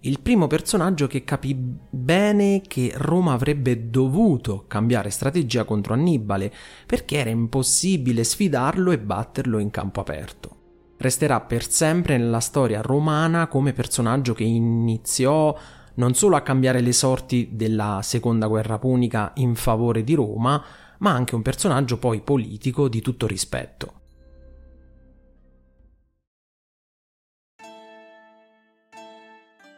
il 0.00 0.20
primo 0.20 0.46
personaggio 0.46 1.06
che 1.06 1.24
capì 1.24 1.54
bene 1.54 2.60
che 2.60 2.92
Roma 2.94 3.32
avrebbe 3.32 3.88
dovuto 3.88 4.64
cambiare 4.66 5.10
strategia 5.10 5.64
contro 5.64 5.94
Annibale, 5.94 6.52
perché 6.86 7.18
era 7.18 7.30
impossibile 7.30 8.24
sfidarlo 8.24 8.90
e 8.90 8.98
batterlo 8.98 9.58
in 9.58 9.70
campo 9.70 10.00
aperto. 10.00 10.63
Resterà 11.04 11.42
per 11.42 11.70
sempre 11.70 12.16
nella 12.16 12.40
storia 12.40 12.80
romana 12.80 13.46
come 13.46 13.74
personaggio 13.74 14.32
che 14.32 14.44
iniziò 14.44 15.54
non 15.96 16.14
solo 16.14 16.34
a 16.34 16.40
cambiare 16.40 16.80
le 16.80 16.94
sorti 16.94 17.50
della 17.52 18.00
seconda 18.02 18.46
guerra 18.46 18.78
punica 18.78 19.32
in 19.34 19.54
favore 19.54 20.02
di 20.02 20.14
Roma, 20.14 20.64
ma 21.00 21.10
anche 21.10 21.34
un 21.34 21.42
personaggio 21.42 21.98
poi 21.98 22.22
politico 22.22 22.88
di 22.88 23.02
tutto 23.02 23.26
rispetto. 23.26 24.00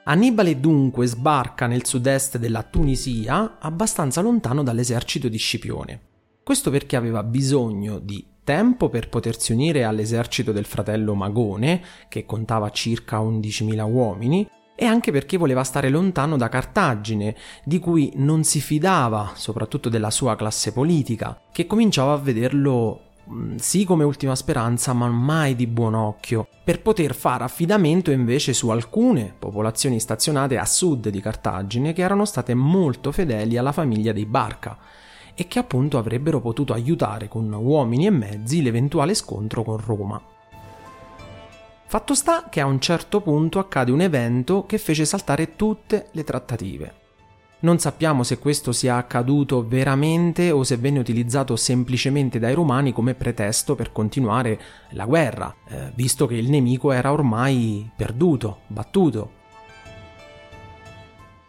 Annibale 0.05 0.61
dunque 0.61 1.07
sbarca 1.07 1.67
nel 1.67 1.85
sud-est 1.85 2.39
della 2.39 2.63
Tunisia, 2.63 3.59
abbastanza 3.59 4.21
lontano 4.21 4.63
dall'esercito 4.63 5.27
di 5.27 5.39
Scipione. 5.39 6.01
Questo 6.45 6.71
perché 6.71 6.95
aveva 6.95 7.25
bisogno 7.25 7.99
di 7.99 8.35
tempo 8.47 8.89
per 8.89 9.09
potersi 9.09 9.51
unire 9.51 9.83
all'esercito 9.83 10.53
del 10.53 10.67
fratello 10.67 11.17
Magone, 11.17 11.83
che 12.09 12.25
contava 12.25 12.71
circa 12.71 13.19
11.000 13.19 13.91
uomini, 13.91 14.49
e 14.77 14.85
anche 14.85 15.11
perché 15.11 15.37
voleva 15.37 15.65
stare 15.65 15.89
lontano 15.89 16.37
da 16.37 16.49
Cartagine, 16.49 17.35
di 17.65 17.81
cui 17.81 18.13
non 18.15 18.45
si 18.45 18.61
fidava, 18.61 19.33
soprattutto 19.35 19.89
della 19.89 20.11
sua 20.11 20.37
classe 20.37 20.73
politica, 20.73 21.41
che 21.51 21.67
cominciava 21.67 22.13
a 22.13 22.19
vederlo 22.19 23.01
Mm, 23.29 23.57
sì 23.57 23.85
come 23.85 24.05
ultima 24.05 24.37
speranza, 24.37 24.93
ma 24.93 25.09
mai 25.09 25.57
di 25.57 25.67
buon 25.67 25.95
occhio, 25.95 26.47
per 26.63 26.81
poter 26.81 27.13
fare 27.13 27.43
affidamento 27.43 28.13
invece 28.13 28.53
su 28.53 28.69
alcune 28.69 29.35
popolazioni 29.37 29.99
stazionate 29.99 30.59
a 30.59 30.65
sud 30.65 31.09
di 31.09 31.21
Cartagine 31.21 31.93
che 31.93 32.03
erano 32.03 32.25
state 32.25 32.55
molto 32.55 33.11
fedeli 33.11 33.57
alla 33.57 33.73
famiglia 33.73 34.13
dei 34.13 34.27
Barca 34.27 34.79
e 35.37 35.47
che 35.47 35.59
appunto 35.59 35.99
avrebbero 35.99 36.41
potuto 36.41 36.73
aiutare 36.73 37.29
con 37.29 37.53
uomini 37.53 38.07
e 38.07 38.11
mezzi 38.11 38.63
l'eventuale 38.63 39.15
scontro 39.15 39.63
con 39.63 39.77
Roma. 39.77 40.21
Fatto 41.89 42.15
sta 42.15 42.49
che 42.51 42.61
a 42.61 42.67
un 42.67 42.81
certo 42.81 43.21
punto 43.21 43.61
accade 43.61 43.93
un 43.93 44.01
evento 44.01 44.65
che 44.67 44.79
fece 44.79 45.05
saltare 45.05 45.55
tutte 45.55 46.09
le 46.13 46.25
trattative. 46.25 47.05
Non 47.59 47.79
sappiamo 47.79 48.23
se 48.23 48.39
questo 48.39 48.73
sia 48.73 48.97
accaduto 48.97 49.67
veramente 49.67 50.51
o 50.51 50.63
se 50.63 50.77
venne 50.77 50.99
utilizzato 50.99 51.57
semplicemente 51.57 52.39
dai 52.39 52.55
romani 52.55 52.93
come 52.93 53.15
pretesto 53.15 53.75
per 53.75 53.93
continuare 53.93 54.61
la 54.91 55.07
guerra, 55.07 55.55
eh, 55.69 55.93
visto 55.95 56.27
che 56.27 56.35
il 56.35 56.51
nemico 56.51 56.93
era 56.93 57.13
ormai 57.13 57.91
perduto, 57.97 58.61
battuto. 58.67 59.36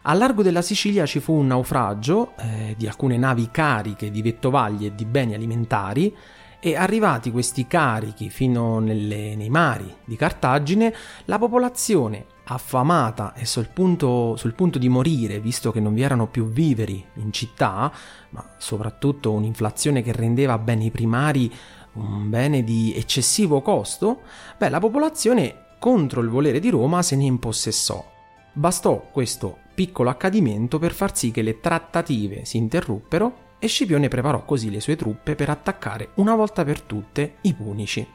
A 0.10 0.14
largo 0.14 0.42
della 0.42 0.62
Sicilia 0.62 1.06
ci 1.06 1.20
fu 1.20 1.34
un 1.34 1.48
naufragio 1.48 2.32
eh, 2.38 2.76
di 2.78 2.88
alcune 2.88 3.18
navi 3.18 3.50
cariche 3.52 4.10
di 4.10 4.22
vettovaglie 4.22 4.88
e 4.88 4.96
di 4.96 5.04
beni 5.04 5.34
alimentari 5.34 6.16
e 6.62 6.78
arrivati 6.78 7.30
questi 7.30 7.68
carichi 7.68 8.30
fino 8.30 8.80
nelle, 8.80 9.36
nei 9.36 9.50
mari 9.50 9.94
di 10.06 10.16
Cartagine, 10.16 10.94
la 11.26 11.38
popolazione 11.38 12.26
affamata 12.46 13.34
e 13.34 13.44
sul 13.46 13.68
punto, 13.68 14.38
sul 14.38 14.54
punto, 14.54 14.80
di 14.80 14.88
morire, 14.88 15.42
visto 15.42 15.74
che 15.74 15.82
non 15.82 15.94
vi 15.94 16.04
erano 16.04 16.28
più 16.28 16.48
viveri 16.48 17.06
in 17.16 17.34
città, 17.34 17.92
ma 18.30 18.50
soprattutto 18.58 19.34
un'inflazione 19.34 20.02
che 20.02 20.14
rendeva 20.14 20.58
beni 20.58 20.90
primari 20.90 21.54
un 21.96 22.30
bene 22.30 22.64
di 22.64 22.94
eccessivo 22.96 23.62
costo, 23.62 24.22
beh, 24.58 24.70
la 24.70 24.80
popolazione 24.80 25.66
contro 25.80 26.22
il 26.22 26.30
volere 26.30 26.62
di 26.62 26.70
Roma 26.70 27.02
se 27.02 27.18
ne 27.18 27.26
impossessò. 27.26 28.10
Bastò 28.54 29.10
questo 29.12 29.66
piccolo 29.78 30.10
accadimento 30.10 30.80
per 30.80 30.92
far 30.92 31.16
sì 31.16 31.30
che 31.30 31.44
le 31.44 31.60
trattative 31.60 32.46
si 32.46 32.58
interruppero 32.58 33.46
e 33.60 33.68
Scipione 33.68 34.08
preparò 34.08 34.44
così 34.44 34.72
le 34.72 34.80
sue 34.80 34.96
truppe 34.96 35.36
per 35.36 35.52
attaccare 35.52 36.14
una 36.16 36.34
volta 36.34 36.64
per 36.64 36.82
tutte 36.82 37.36
i 37.42 37.54
Punici. 37.54 38.08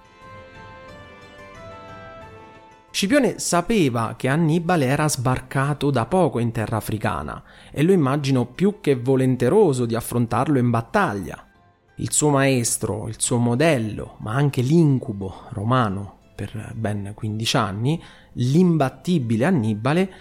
Scipione 2.90 3.38
sapeva 3.38 4.14
che 4.16 4.26
Annibale 4.26 4.87
era 4.87 5.09
sbarcato 5.09 5.92
da 5.92 6.04
poco 6.07 6.40
in 6.40 6.50
terra 6.50 6.78
africana 6.78 7.40
e 7.71 7.85
lo 7.85 7.92
immagino 7.92 8.45
più 8.45 8.81
che 8.81 8.97
volenteroso 8.97 9.87
di 9.87 9.95
affrontarlo 9.95 10.59
in 10.59 10.69
battaglia. 10.69 11.47
Il 11.95 12.11
suo 12.11 12.31
maestro, 12.31 13.07
il 13.07 13.21
suo 13.21 13.38
modello, 13.38 14.16
ma 14.19 14.35
anche 14.35 14.62
l'incubo 14.62 15.45
romano 15.50 16.19
per 16.35 16.73
ben 16.75 17.12
15 17.14 17.57
anni, 17.57 18.02
l'imbattibile 18.33 19.45
Annibale, 19.45 20.12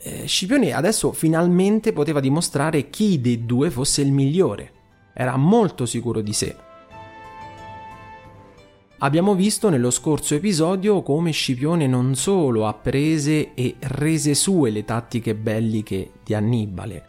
eh, 0.00 0.26
Scipione 0.26 0.72
adesso 0.72 1.12
finalmente 1.12 1.92
poteva 1.92 2.20
dimostrare 2.20 2.88
chi 2.88 3.20
dei 3.20 3.44
due 3.44 3.70
fosse 3.70 4.02
il 4.02 4.12
migliore. 4.12 4.72
Era 5.12 5.36
molto 5.36 5.86
sicuro 5.86 6.20
di 6.20 6.32
sé. 6.32 6.56
Abbiamo 9.00 9.34
visto 9.34 9.68
nello 9.68 9.90
scorso 9.90 10.34
episodio 10.34 11.02
come 11.02 11.30
Scipione 11.30 11.86
non 11.86 12.14
solo 12.16 12.66
apprese 12.66 13.54
e 13.54 13.76
rese 13.78 14.34
sue 14.34 14.70
le 14.70 14.84
tattiche 14.84 15.34
belliche 15.36 16.12
di 16.24 16.34
Annibale, 16.34 17.04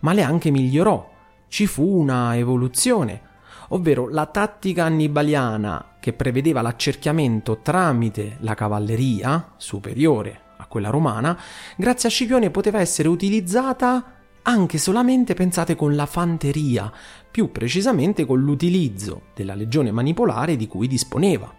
ma 0.00 0.12
le 0.12 0.22
anche 0.22 0.50
migliorò. 0.50 1.12
Ci 1.48 1.66
fu 1.66 1.98
una 1.98 2.36
evoluzione, 2.36 3.20
ovvero 3.68 4.08
la 4.08 4.26
tattica 4.26 4.84
annibaliana 4.84 5.96
che 6.00 6.14
prevedeva 6.14 6.62
l'accerchiamento 6.62 7.60
tramite 7.62 8.38
la 8.40 8.54
cavalleria 8.54 9.52
superiore 9.56 10.43
quella 10.74 10.90
romana, 10.90 11.38
grazie 11.76 12.08
a 12.08 12.10
Scipione 12.10 12.50
poteva 12.50 12.80
essere 12.80 13.06
utilizzata 13.06 14.22
anche 14.42 14.76
solamente 14.76 15.34
pensate 15.34 15.76
con 15.76 15.94
la 15.94 16.04
fanteria, 16.04 16.92
più 17.30 17.52
precisamente 17.52 18.26
con 18.26 18.40
l'utilizzo 18.40 19.26
della 19.36 19.54
legione 19.54 19.92
manipolare 19.92 20.56
di 20.56 20.66
cui 20.66 20.88
disponeva. 20.88 21.54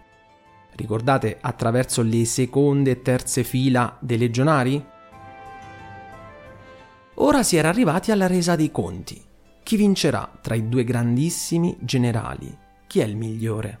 Ricordate 0.74 1.38
attraverso 1.40 2.02
le 2.02 2.26
seconde 2.26 2.90
e 2.90 3.00
terze 3.00 3.42
fila 3.42 3.96
dei 4.00 4.18
legionari? 4.18 4.84
Ora 7.14 7.42
si 7.42 7.56
era 7.56 7.70
arrivati 7.70 8.10
alla 8.10 8.26
resa 8.26 8.54
dei 8.54 8.70
conti. 8.70 9.18
Chi 9.62 9.76
vincerà 9.76 10.30
tra 10.42 10.54
i 10.54 10.68
due 10.68 10.84
grandissimi 10.84 11.74
generali? 11.80 12.54
Chi 12.86 13.00
è 13.00 13.04
il 13.04 13.16
migliore? 13.16 13.80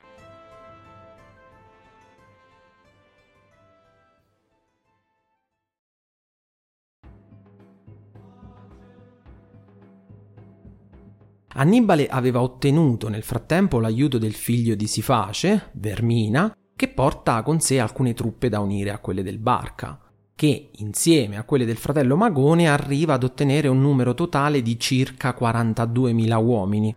Annibale 11.53 12.07
aveva 12.07 12.41
ottenuto 12.41 13.09
nel 13.09 13.23
frattempo 13.23 13.79
l'aiuto 13.79 14.17
del 14.17 14.33
figlio 14.33 14.73
di 14.75 14.87
Siface, 14.87 15.71
Vermina, 15.73 16.55
che 16.73 16.87
porta 16.87 17.43
con 17.43 17.59
sé 17.59 17.79
alcune 17.79 18.13
truppe 18.13 18.47
da 18.47 18.61
unire 18.61 18.91
a 18.91 18.99
quelle 18.99 19.21
del 19.21 19.37
Barca, 19.37 19.99
che 20.33 20.69
insieme 20.71 21.37
a 21.37 21.43
quelle 21.43 21.65
del 21.65 21.75
fratello 21.75 22.15
Magone 22.15 22.69
arriva 22.69 23.15
ad 23.15 23.23
ottenere 23.23 23.67
un 23.67 23.81
numero 23.81 24.13
totale 24.13 24.61
di 24.61 24.79
circa 24.79 25.35
42.000 25.37 26.43
uomini. 26.43 26.95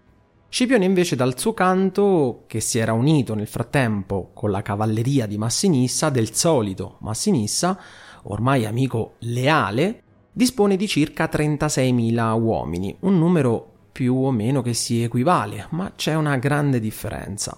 Scipione 0.49 0.85
invece 0.85 1.17
dal 1.17 1.37
suo 1.37 1.53
canto, 1.53 2.45
che 2.47 2.61
si 2.61 2.79
era 2.79 2.93
unito 2.93 3.35
nel 3.35 3.49
frattempo 3.49 4.31
con 4.33 4.53
la 4.53 4.63
cavalleria 4.63 5.27
di 5.27 5.37
Massinissa, 5.37 6.11
del 6.11 6.33
solito 6.33 6.99
Massinissa, 7.01 7.77
ormai 8.23 8.65
amico 8.65 9.15
leale, 9.19 10.03
dispone 10.31 10.77
di 10.77 10.87
circa 10.87 11.29
36.000 11.29 12.41
uomini, 12.41 12.97
un 13.01 13.19
numero 13.19 13.74
più 13.95 14.17
o 14.17 14.33
meno 14.33 14.61
che 14.61 14.75
si 14.75 15.05
equivale, 15.05 15.69
ma 15.71 15.93
c'è 15.95 16.15
una 16.15 16.37
grande 16.37 16.81
differenza. 16.81 17.57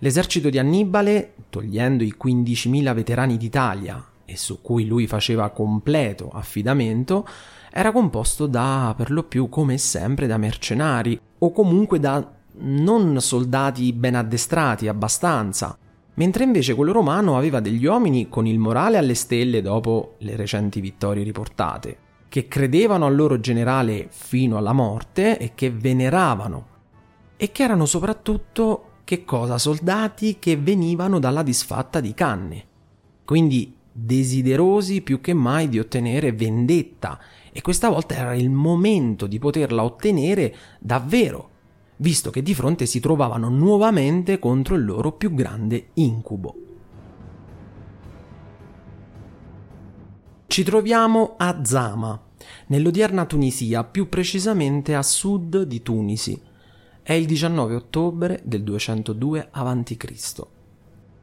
L'esercito 0.00 0.50
di 0.50 0.58
Annibale, 0.58 1.32
togliendo 1.48 2.04
i 2.04 2.14
15.000 2.22 2.92
veterani 2.92 3.38
d'Italia 3.38 4.04
e 4.26 4.36
su 4.36 4.60
cui 4.60 4.84
lui 4.84 5.06
faceva 5.06 5.48
completo 5.48 6.28
affidamento, 6.28 7.26
era 7.70 7.90
composto 7.90 8.46
da 8.46 8.92
per 8.94 9.10
lo 9.10 9.22
più 9.22 9.48
come 9.48 9.78
sempre 9.78 10.26
da 10.26 10.36
mercenari 10.36 11.18
o 11.38 11.52
comunque 11.52 11.98
da 11.98 12.30
non 12.56 13.18
soldati 13.18 13.94
ben 13.94 14.16
addestrati 14.16 14.88
abbastanza, 14.88 15.74
mentre 16.16 16.44
invece 16.44 16.74
quello 16.74 16.92
romano 16.92 17.38
aveva 17.38 17.60
degli 17.60 17.86
uomini 17.86 18.28
con 18.28 18.46
il 18.46 18.58
morale 18.58 18.98
alle 18.98 19.14
stelle 19.14 19.62
dopo 19.62 20.16
le 20.18 20.36
recenti 20.36 20.82
vittorie 20.82 21.24
riportate, 21.24 21.98
che 22.34 22.48
credevano 22.48 23.06
al 23.06 23.14
loro 23.14 23.38
generale 23.38 24.08
fino 24.10 24.56
alla 24.56 24.72
morte 24.72 25.38
e 25.38 25.52
che 25.54 25.70
veneravano, 25.70 26.66
e 27.36 27.52
che 27.52 27.62
erano 27.62 27.86
soprattutto 27.86 28.86
che 29.04 29.24
cosa? 29.24 29.56
Soldati 29.56 30.40
che 30.40 30.56
venivano 30.56 31.20
dalla 31.20 31.44
disfatta 31.44 32.00
di 32.00 32.12
Canne, 32.12 32.64
quindi 33.24 33.72
desiderosi 33.92 35.02
più 35.02 35.20
che 35.20 35.32
mai 35.32 35.68
di 35.68 35.78
ottenere 35.78 36.32
vendetta, 36.32 37.20
e 37.52 37.62
questa 37.62 37.88
volta 37.88 38.16
era 38.16 38.34
il 38.34 38.50
momento 38.50 39.28
di 39.28 39.38
poterla 39.38 39.84
ottenere 39.84 40.56
davvero 40.80 41.50
visto 41.98 42.30
che 42.30 42.42
di 42.42 42.52
fronte 42.52 42.86
si 42.86 42.98
trovavano 42.98 43.48
nuovamente 43.48 44.40
contro 44.40 44.74
il 44.74 44.84
loro 44.84 45.12
più 45.12 45.32
grande 45.32 45.90
incubo. 45.94 46.56
Ci 50.48 50.62
troviamo 50.62 51.34
a 51.36 51.64
Zama, 51.64 52.23
nell'odierna 52.66 53.26
Tunisia, 53.26 53.84
più 53.84 54.08
precisamente 54.08 54.94
a 54.94 55.02
sud 55.02 55.62
di 55.62 55.82
Tunisi. 55.82 56.40
È 57.02 57.12
il 57.12 57.26
19 57.26 57.74
ottobre 57.74 58.40
del 58.44 58.62
202 58.62 59.48
a.C. 59.50 60.46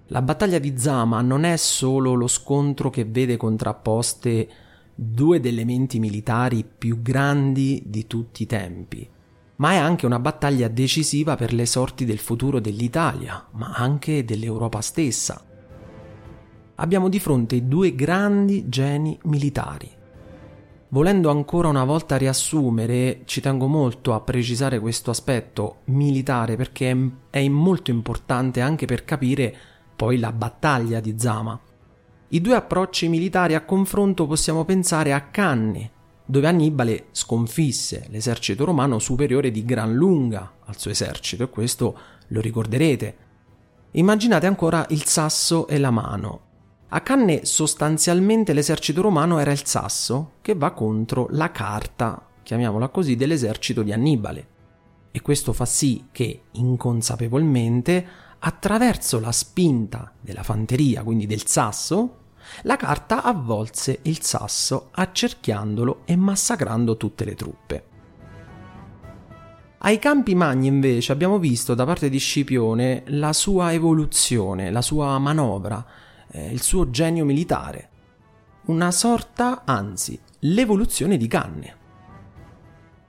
La 0.08 0.22
battaglia 0.22 0.60
di 0.60 0.78
Zama 0.78 1.22
non 1.22 1.44
è 1.46 1.56
solo 1.56 2.14
lo 2.14 2.28
scontro 2.28 2.90
che 2.90 3.06
vede 3.06 3.38
contrapposte 3.38 4.50
due 4.94 5.40
delle 5.40 5.64
menti 5.64 6.00
militari 6.00 6.66
più 6.66 7.02
grandi 7.02 7.82
di 7.86 8.06
tutti 8.08 8.44
i 8.44 8.46
tempi, 8.46 9.08
ma 9.56 9.72
è 9.72 9.78
anche 9.78 10.06
una 10.06 10.20
battaglia 10.20 10.68
decisiva 10.68 11.36
per 11.36 11.54
le 11.54 11.66
sorti 11.66 12.04
del 12.04 12.20
futuro 12.20 12.60
dell'Italia, 12.60 13.48
ma 13.52 13.72
anche 13.74 14.26
dell'Europa 14.26 14.82
stessa. 14.82 15.44
Abbiamo 16.76 17.10
di 17.10 17.20
fronte 17.20 17.68
due 17.68 17.96
grandi 17.96 18.68
geni 18.68 19.18
militari. 19.24 19.90
Volendo 20.94 21.30
ancora 21.30 21.70
una 21.70 21.86
volta 21.86 22.18
riassumere, 22.18 23.22
ci 23.24 23.40
tengo 23.40 23.68
molto 23.68 24.14
a 24.14 24.20
precisare 24.20 24.78
questo 24.78 25.10
aspetto 25.10 25.84
militare 25.86 26.58
perché 26.58 27.12
è 27.30 27.48
molto 27.48 27.92
importante 27.92 28.60
anche 28.60 28.86
per 28.86 29.06
capire 29.06 29.56
poi 29.96 30.20
la 30.20 30.34
battaglia 30.34 31.00
di 31.00 31.16
Zama. 31.18 31.58
I 32.28 32.42
due 32.42 32.56
approcci 32.56 33.08
militari 33.08 33.56
a 33.56 33.64
confronto 33.64 34.28
possiamo 34.28 34.66
pensare 34.66 35.14
a 35.14 35.22
Canne, 35.22 35.92
dove 36.26 36.48
Annibale 36.48 37.06
sconfisse 37.12 38.08
l'esercito 38.10 38.66
romano 38.66 39.00
superiore 39.00 39.50
di 39.50 39.64
gran 39.64 39.94
lunga 39.94 40.56
al 40.66 40.78
suo 40.78 40.92
esercito, 40.92 41.44
e 41.44 41.50
questo 41.50 41.98
lo 42.28 42.42
ricorderete. 42.42 43.16
Immaginate 43.92 44.46
ancora 44.46 44.86
il 44.90 45.06
sasso 45.06 45.68
e 45.70 45.78
la 45.78 45.92
mano. 45.92 46.50
A 46.94 47.00
Canne 47.00 47.46
sostanzialmente 47.46 48.52
l'esercito 48.52 49.02
romano 49.02 49.40
era 49.40 49.54
il 49.54 49.66
sasso 49.66 50.34
che 50.42 50.56
va 50.56 50.72
contro 50.72 51.28
la 51.30 51.50
carta, 51.50 52.28
chiamiamola 52.44 52.90
così, 52.90 53.16
dell'esercito 53.16 53.82
di 53.82 53.94
Annibale. 53.94 54.48
E 55.10 55.22
questo 55.22 55.54
fa 55.54 55.64
sì 55.64 56.08
che, 56.12 56.42
inconsapevolmente, 56.52 58.06
attraverso 58.40 59.22
la 59.22 59.32
spinta 59.32 60.12
della 60.20 60.44
fanteria, 60.44 61.02
quindi 61.04 61.28
del 61.28 61.48
sasso, 61.48 62.18
la 62.64 62.76
carta 62.76 63.24
avvolse 63.24 64.00
il 64.02 64.22
sasso 64.22 64.90
accerchiandolo 64.92 66.02
e 66.04 66.18
massacrando 66.18 66.98
tutte 66.98 67.24
le 67.24 67.36
truppe. 67.36 67.86
Ai 69.78 69.98
Campi 69.98 70.36
Magni 70.36 70.68
invece 70.68 71.14
abbiamo 71.14 71.40
visto 71.40 71.74
da 71.74 71.86
parte 71.86 72.10
di 72.10 72.18
Scipione 72.18 73.04
la 73.08 73.32
sua 73.32 73.72
evoluzione, 73.72 74.70
la 74.72 74.82
sua 74.82 75.18
manovra, 75.20 75.84
eh, 76.32 76.52
il 76.52 76.62
suo 76.62 76.90
genio 76.90 77.26
militare. 77.26 77.90
Una 78.66 78.92
sorta, 78.92 79.64
anzi, 79.66 80.20
l'evoluzione 80.40 81.18
di 81.18 81.28
Canne. 81.28 81.80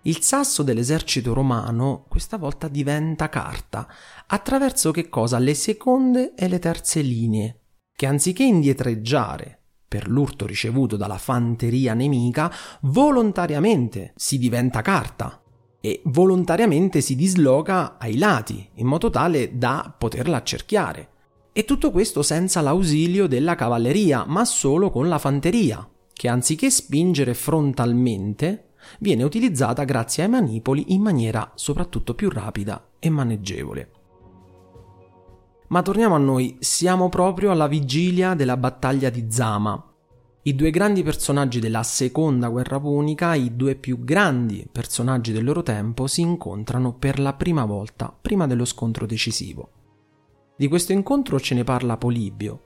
Il 0.03 0.21
sasso 0.21 0.63
dell'esercito 0.63 1.33
romano 1.33 2.07
questa 2.09 2.37
volta 2.37 2.67
diventa 2.67 3.29
carta, 3.29 3.87
attraverso 4.27 4.91
che 4.91 5.09
cosa? 5.09 5.39
Le 5.39 5.55
seconde 5.55 6.35
e 6.35 6.49
le 6.49 6.59
terze 6.59 7.01
linee, 7.01 7.61
che 7.95 8.07
anziché 8.07 8.43
indietreggiare 8.43 9.61
per 9.87 10.09
l'urto 10.09 10.47
ricevuto 10.47 10.97
dalla 10.97 11.19
fanteria 11.19 11.95
nemica, 11.95 12.51
volontariamente 12.81 14.13
si 14.17 14.39
diventa 14.39 14.81
carta 14.81 15.43
e 15.81 16.01
volontariamente 16.07 17.01
si 17.01 17.15
disloca 17.15 17.99
ai 17.99 18.17
lati, 18.17 18.71
in 18.77 18.87
modo 18.87 19.11
tale 19.11 19.59
da 19.59 19.95
poterla 19.97 20.39
accerchiare. 20.39 21.11
E 21.55 21.67
tutto 21.67 21.91
questo 21.91 22.23
senza 22.23 22.63
l'ausilio 22.63 23.27
della 23.27 23.55
cavalleria, 23.55 24.25
ma 24.27 24.43
solo 24.47 24.91
con 24.91 25.09
la 25.09 25.19
fanteria, 25.19 25.87
che 26.11 26.29
anziché 26.29 26.71
spingere 26.71 27.35
frontalmente, 27.35 28.71
viene 29.01 29.23
utilizzata 29.23 29.85
grazie 29.85 30.23
ai 30.23 30.31
manipoli 30.31 30.95
in 30.95 31.03
maniera 31.03 31.53
soprattutto 31.55 32.15
più 32.15 32.31
rapida 32.31 32.93
e 32.99 33.11
maneggevole. 33.11 33.91
Ma 35.69 35.83
torniamo 35.83 36.15
a 36.15 36.19
noi, 36.19 36.57
siamo 36.61 37.11
proprio 37.11 37.51
alla 37.51 37.67
vigilia 37.67 38.33
della 38.35 38.57
battaglia 38.57 39.11
di 39.11 39.27
Zama. 39.31 39.91
I 40.45 40.55
due 40.55 40.71
grandi 40.71 41.03
personaggi 41.03 41.61
della 41.61 41.83
seconda 41.83 42.49
guerra 42.49 42.81
punica, 42.81 43.35
i 43.35 43.55
due 43.55 43.75
più 43.75 44.03
grandi 44.03 44.67
personaggi 44.73 45.33
del 45.33 45.45
loro 45.45 45.63
tempo, 45.63 46.07
si 46.07 46.23
incontrano 46.23 46.95
per 46.95 47.19
la 47.19 47.35
prima 47.35 47.67
volta 47.67 48.15
prima 48.19 48.47
dello 48.47 48.65
scontro 48.65 49.05
decisivo. 49.05 49.82
Di 50.63 50.69
questo 50.69 50.93
incontro 50.93 51.41
ce 51.41 51.57
ne 51.57 51.65
parla 51.65 51.97
Polibio. 51.97 52.61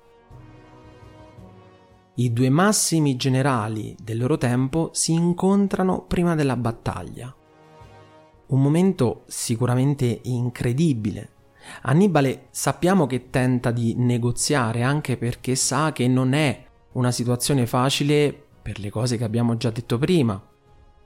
I 2.17 2.31
due 2.31 2.51
massimi 2.51 3.17
generali 3.17 3.97
del 3.99 4.19
loro 4.19 4.37
tempo 4.37 4.91
si 4.93 5.15
incontrano 5.15 6.03
prima 6.03 6.35
della 6.35 6.59
battaglia. 6.59 7.35
Un 8.49 8.61
momento 8.61 9.23
sicuramente 9.29 10.21
incredibile 10.25 11.31
Annibale 11.85 12.49
sappiamo 12.51 13.07
che 13.07 13.31
tenta 13.31 13.71
di 13.71 13.95
negoziare 13.97 14.83
anche 14.83 15.17
perché 15.17 15.55
sa 15.55 15.93
che 15.93 16.07
non 16.07 16.35
è 16.35 16.67
una 16.93 17.11
situazione 17.11 17.65
facile 17.67 18.45
per 18.61 18.79
le 18.79 18.91
cose 18.91 19.17
che 19.17 19.25
abbiamo 19.25 19.57
già 19.57 19.71
detto 19.71 19.97
prima. 19.97 20.39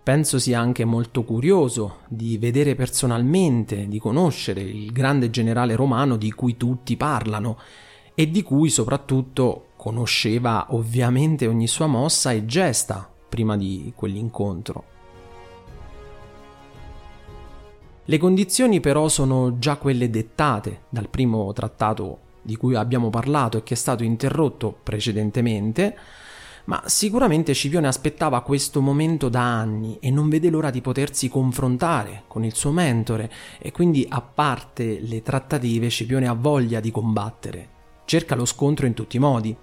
Penso 0.03 0.39
sia 0.39 0.59
anche 0.59 0.87
molto 0.87 1.25
curioso 1.25 1.99
di 2.09 2.39
vedere 2.39 2.75
personalmente, 2.75 3.87
di 3.87 3.99
conoscere 3.99 4.63
il 4.63 4.93
grande 4.93 5.31
generale 5.31 5.77
romano 5.77 6.17
di 6.17 6.33
cui 6.33 6.57
tutti 6.57 6.97
parlano 6.97 7.59
e 8.15 8.31
di 8.31 8.43
cui 8.43 8.71
soprattutto 8.71 9.69
conosceva 9.77 10.69
ovviamente 10.71 11.47
ogni 11.47 11.67
sua 11.67 11.87
mossa 11.87 12.33
e 12.33 12.47
gesta 12.47 13.11
prima 13.29 13.57
di 13.57 13.93
quell'incontro. 13.95 14.85
Le 18.07 18.19
condizioni 18.19 18.81
però 18.81 19.09
sono 19.09 19.59
già 19.59 19.77
quelle 19.77 20.11
dettate 20.11 20.83
dal 20.89 21.09
primo 21.09 21.53
trattato 21.53 22.29
di 22.43 22.57
cui 22.57 22.75
abbiamo 22.75 23.11
parlato 23.11 23.59
e 23.59 23.63
che 23.63 23.75
è 23.75 23.77
stato 23.77 24.03
interrotto 24.03 24.77
precedentemente, 24.83 25.97
ma 26.71 26.85
sicuramente 26.87 27.53
Scipione 27.53 27.89
aspettava 27.89 28.43
questo 28.43 28.81
momento 28.81 29.29
da 29.29 29.43
anni 29.43 29.99
e 30.01 30.09
non 30.13 30.29
vede 30.29 30.51
l'ora 30.51 30.71
di 30.71 30.81
potersi 30.81 31.29
confrontare 31.29 32.23
con 32.29 32.45
il 32.45 32.55
suo 32.55 32.71
mentore 32.71 33.29
e 33.59 33.73
quindi 33.73 34.07
a 34.09 34.21
parte 34.21 35.01
le 35.01 35.21
trattative 35.21 35.89
Scipione 35.89 36.29
ha 36.29 36.33
voglia 36.33 36.79
di 36.79 36.93
combattere, 36.93 37.69
cerca 38.05 38.37
lo 38.37 38.45
scontro 38.45 38.87
in 38.87 38.95
tutti 38.95 39.17
i 39.17 39.19
modi. 39.19 39.57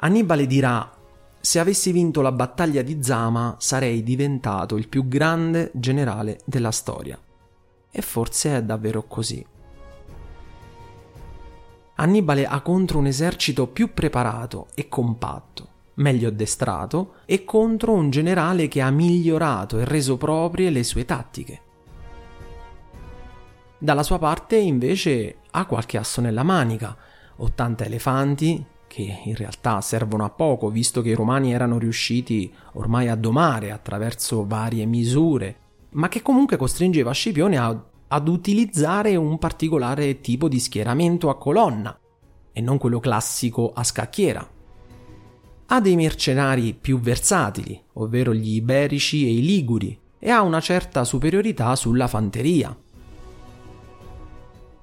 Annibale 0.00 0.46
dirà 0.46 0.92
se 1.40 1.58
avessi 1.58 1.90
vinto 1.90 2.20
la 2.20 2.32
battaglia 2.32 2.82
di 2.82 3.02
Zama 3.02 3.56
sarei 3.58 4.02
diventato 4.02 4.76
il 4.76 4.86
più 4.86 5.08
grande 5.08 5.70
generale 5.72 6.40
della 6.44 6.72
storia. 6.72 7.18
E 7.90 8.02
forse 8.02 8.56
è 8.56 8.62
davvero 8.62 9.04
così. 9.04 9.42
Annibale 12.00 12.46
ha 12.46 12.60
contro 12.60 12.98
un 12.98 13.06
esercito 13.06 13.66
più 13.66 13.92
preparato 13.92 14.68
e 14.74 14.88
compatto, 14.88 15.68
meglio 15.94 16.28
addestrato, 16.28 17.14
e 17.24 17.44
contro 17.44 17.92
un 17.92 18.10
generale 18.10 18.68
che 18.68 18.80
ha 18.80 18.90
migliorato 18.90 19.80
e 19.80 19.84
reso 19.84 20.16
proprie 20.16 20.70
le 20.70 20.84
sue 20.84 21.04
tattiche. 21.04 21.60
Dalla 23.76 24.04
sua 24.04 24.18
parte, 24.18 24.56
invece, 24.56 25.38
ha 25.50 25.66
qualche 25.66 25.98
asso 25.98 26.20
nella 26.20 26.44
manica, 26.44 26.96
80 27.34 27.84
elefanti, 27.84 28.64
che 28.86 29.20
in 29.24 29.34
realtà 29.34 29.80
servono 29.80 30.24
a 30.24 30.30
poco, 30.30 30.70
visto 30.70 31.02
che 31.02 31.10
i 31.10 31.14
romani 31.14 31.52
erano 31.52 31.78
riusciti 31.78 32.52
ormai 32.74 33.08
a 33.08 33.16
domare 33.16 33.72
attraverso 33.72 34.46
varie 34.46 34.86
misure, 34.86 35.56
ma 35.90 36.08
che 36.08 36.22
comunque 36.22 36.56
costringeva 36.56 37.10
Scipione 37.10 37.56
a, 37.58 37.84
ad 38.08 38.28
utilizzare 38.28 39.16
un 39.16 39.38
particolare 39.38 40.20
tipo 40.20 40.48
di 40.48 40.58
schieramento 40.58 41.28
a 41.28 41.36
colonna, 41.36 41.98
e 42.52 42.60
non 42.60 42.78
quello 42.78 43.00
classico 43.00 43.72
a 43.72 43.84
scacchiera. 43.84 44.48
Ha 45.66 45.80
dei 45.80 45.96
mercenari 45.96 46.72
più 46.72 46.98
versatili, 46.98 47.80
ovvero 47.94 48.32
gli 48.32 48.54
iberici 48.54 49.26
e 49.26 49.32
i 49.32 49.42
liguri, 49.42 49.98
e 50.18 50.30
ha 50.30 50.40
una 50.40 50.60
certa 50.60 51.04
superiorità 51.04 51.76
sulla 51.76 52.08
fanteria. 52.08 52.76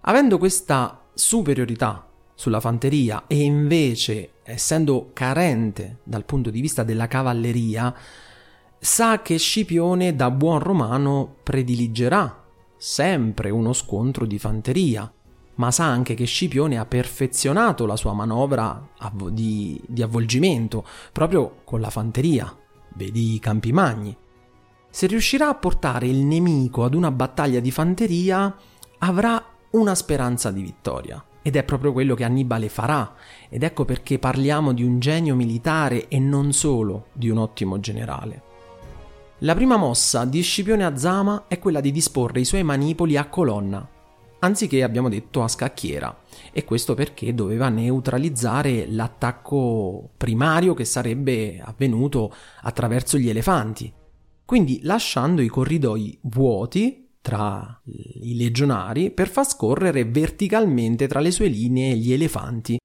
Avendo 0.01 0.37
questa 0.37 1.01
superiorità 1.13 2.07
sulla 2.35 2.59
fanteria 2.59 3.23
e 3.27 3.41
invece, 3.41 4.33
essendo 4.43 5.09
carente 5.13 5.97
dal 6.03 6.25
punto 6.25 6.51
di 6.51 6.61
vista 6.61 6.83
della 6.83 7.07
cavalleria, 7.07 7.93
sa 8.77 9.21
che 9.23 9.37
Scipione 9.37 10.15
da 10.15 10.29
buon 10.29 10.59
romano 10.59 11.37
prediligerà 11.41 12.43
sempre 12.77 13.49
uno 13.49 13.73
scontro 13.73 14.25
di 14.25 14.37
fanteria, 14.37 15.11
ma 15.55 15.71
sa 15.71 15.85
anche 15.85 16.13
che 16.13 16.25
Scipione 16.25 16.77
ha 16.77 16.85
perfezionato 16.85 17.85
la 17.85 17.95
sua 17.95 18.13
manovra 18.13 18.89
di, 19.31 19.81
di 19.87 20.01
avvolgimento 20.01 20.85
proprio 21.11 21.61
con 21.63 21.79
la 21.79 21.89
fanteria, 21.89 22.53
vedi 22.95 23.33
i 23.33 23.39
campi 23.39 23.71
magni. 23.71 24.15
Se 24.89 25.07
riuscirà 25.07 25.49
a 25.49 25.55
portare 25.55 26.07
il 26.07 26.17
nemico 26.17 26.83
ad 26.83 26.93
una 26.93 27.11
battaglia 27.11 27.59
di 27.59 27.71
fanteria, 27.71 28.55
avrà 28.99 29.43
una 29.71 29.95
speranza 29.95 30.51
di 30.51 30.61
vittoria. 30.61 31.23
Ed 31.41 31.55
è 31.55 31.63
proprio 31.63 31.91
quello 31.91 32.15
che 32.15 32.23
Annibale 32.23 32.69
farà, 32.69 33.13
ed 33.49 33.61
ecco 33.61 33.85
perché 33.85 34.17
parliamo 34.17 34.73
di 34.73 34.83
un 34.83 34.99
genio 34.99 35.35
militare 35.35 36.07
e 36.07 36.17
non 36.17 36.53
solo 36.53 37.07
di 37.13 37.29
un 37.29 37.37
ottimo 37.37 37.79
generale. 37.79 38.44
La 39.39 39.53
prima 39.53 39.75
mossa 39.75 40.23
di 40.23 40.41
Scipione 40.41 40.85
a 40.85 40.95
Zama 40.95 41.45
è 41.49 41.59
quella 41.59 41.81
di 41.81 41.91
disporre 41.91 42.39
i 42.39 42.45
suoi 42.45 42.63
manipoli 42.63 43.17
a 43.17 43.27
colonna, 43.27 43.85
anziché 44.39 44.81
abbiamo 44.81 45.09
detto 45.09 45.43
a 45.43 45.49
scacchiera, 45.49 46.21
e 46.53 46.63
questo 46.63 46.93
perché 46.93 47.33
doveva 47.33 47.67
neutralizzare 47.67 48.87
l'attacco 48.87 50.11
primario 50.15 50.73
che 50.73 50.85
sarebbe 50.85 51.59
avvenuto 51.61 52.33
attraverso 52.61 53.17
gli 53.17 53.27
elefanti. 53.27 53.91
Quindi 54.45 54.79
lasciando 54.83 55.41
i 55.41 55.49
corridoi 55.49 56.17
vuoti 56.21 57.09
tra 57.19 57.81
i 57.83 58.37
legionari 58.37 59.11
per 59.11 59.27
far 59.27 59.45
scorrere 59.45 60.05
verticalmente 60.05 61.07
tra 61.07 61.19
le 61.19 61.31
sue 61.31 61.47
linee 61.47 61.97
gli 61.97 62.13
elefanti. 62.13 62.77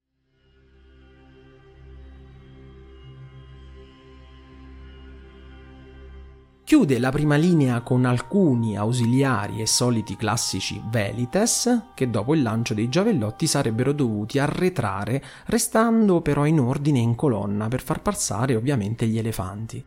Chiude 6.71 6.99
la 6.99 7.11
prima 7.11 7.35
linea 7.35 7.81
con 7.81 8.05
alcuni 8.05 8.77
ausiliari 8.77 9.59
e 9.59 9.65
soliti 9.65 10.15
classici 10.15 10.81
velites 10.89 11.87
che 11.93 12.09
dopo 12.09 12.33
il 12.33 12.41
lancio 12.41 12.73
dei 12.73 12.87
giavellotti 12.87 13.45
sarebbero 13.45 13.91
dovuti 13.91 14.39
arretrare, 14.39 15.21
restando 15.47 16.21
però 16.21 16.45
in 16.45 16.61
ordine 16.61 16.99
in 16.99 17.15
colonna 17.15 17.67
per 17.67 17.81
far 17.81 18.01
passare 18.01 18.55
ovviamente 18.55 19.05
gli 19.05 19.17
elefanti. 19.17 19.83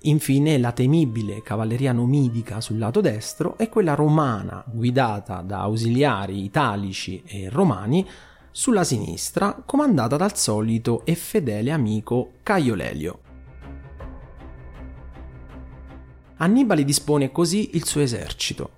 Infine 0.00 0.58
la 0.58 0.72
temibile 0.72 1.40
cavalleria 1.40 1.92
numidica 1.92 2.60
sul 2.60 2.78
lato 2.78 3.00
destro 3.00 3.56
e 3.56 3.68
quella 3.68 3.94
romana 3.94 4.64
guidata 4.66 5.40
da 5.42 5.60
ausiliari 5.60 6.42
italici 6.42 7.22
e 7.26 7.48
romani 7.48 8.04
sulla 8.50 8.82
sinistra 8.82 9.62
comandata 9.64 10.16
dal 10.16 10.36
solito 10.36 11.02
e 11.04 11.14
fedele 11.14 11.70
amico 11.70 12.32
Caio 12.42 12.74
Lelio. 12.74 13.20
Annibale 16.38 16.84
dispone 16.84 17.32
così 17.32 17.70
il 17.74 17.84
suo 17.84 18.00
esercito. 18.00 18.70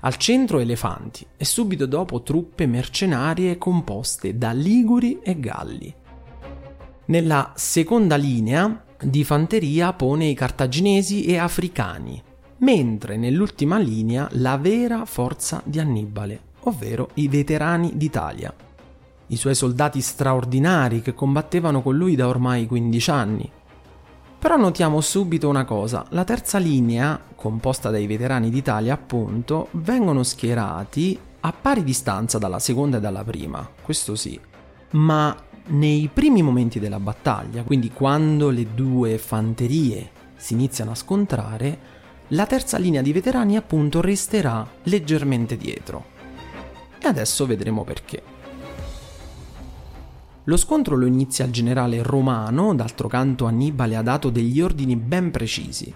Al 0.00 0.16
centro 0.16 0.60
elefanti 0.60 1.26
e 1.36 1.44
subito 1.44 1.86
dopo 1.86 2.22
truppe 2.22 2.66
mercenarie 2.66 3.58
composte 3.58 4.38
da 4.38 4.52
Liguri 4.52 5.18
e 5.22 5.40
Galli. 5.40 5.92
Nella 7.06 7.52
seconda 7.56 8.16
linea 8.16 8.84
di 9.00 9.24
fanteria 9.24 9.92
pone 9.94 10.26
i 10.26 10.34
cartaginesi 10.34 11.24
e 11.24 11.38
africani, 11.38 12.22
mentre 12.58 13.16
nell'ultima 13.16 13.78
linea 13.78 14.28
la 14.32 14.56
vera 14.56 15.04
forza 15.04 15.60
di 15.64 15.80
Annibale, 15.80 16.40
ovvero 16.64 17.10
i 17.14 17.26
veterani 17.26 17.96
d'Italia. 17.96 18.54
I 19.28 19.36
suoi 19.36 19.56
soldati 19.56 20.00
straordinari 20.00 21.02
che 21.02 21.14
combattevano 21.14 21.82
con 21.82 21.96
lui 21.96 22.14
da 22.14 22.28
ormai 22.28 22.66
15 22.66 23.10
anni. 23.10 23.50
Però 24.38 24.56
notiamo 24.56 25.00
subito 25.00 25.48
una 25.48 25.64
cosa, 25.64 26.06
la 26.10 26.22
terza 26.22 26.58
linea, 26.58 27.20
composta 27.34 27.90
dai 27.90 28.06
veterani 28.06 28.50
d'Italia 28.50 28.94
appunto, 28.94 29.66
vengono 29.72 30.22
schierati 30.22 31.18
a 31.40 31.52
pari 31.52 31.82
distanza 31.82 32.38
dalla 32.38 32.60
seconda 32.60 32.98
e 32.98 33.00
dalla 33.00 33.24
prima, 33.24 33.68
questo 33.82 34.14
sì, 34.14 34.38
ma 34.92 35.36
nei 35.66 36.08
primi 36.12 36.42
momenti 36.42 36.78
della 36.78 37.00
battaglia, 37.00 37.64
quindi 37.64 37.90
quando 37.90 38.50
le 38.50 38.74
due 38.74 39.18
fanterie 39.18 40.10
si 40.36 40.54
iniziano 40.54 40.92
a 40.92 40.96
scontrare, 40.96 41.78
la 42.28 42.46
terza 42.46 42.78
linea 42.78 43.02
di 43.02 43.12
veterani 43.12 43.56
appunto 43.56 44.00
resterà 44.00 44.66
leggermente 44.84 45.56
dietro. 45.56 46.16
E 47.00 47.08
adesso 47.08 47.44
vedremo 47.44 47.82
perché. 47.84 48.37
Lo 50.48 50.56
scontro 50.56 50.96
lo 50.96 51.04
inizia 51.04 51.44
il 51.44 51.52
generale 51.52 52.02
romano, 52.02 52.74
d'altro 52.74 53.06
canto 53.06 53.44
Annibale 53.44 53.96
ha 53.96 54.02
dato 54.02 54.30
degli 54.30 54.62
ordini 54.62 54.96
ben 54.96 55.30
precisi. 55.30 55.92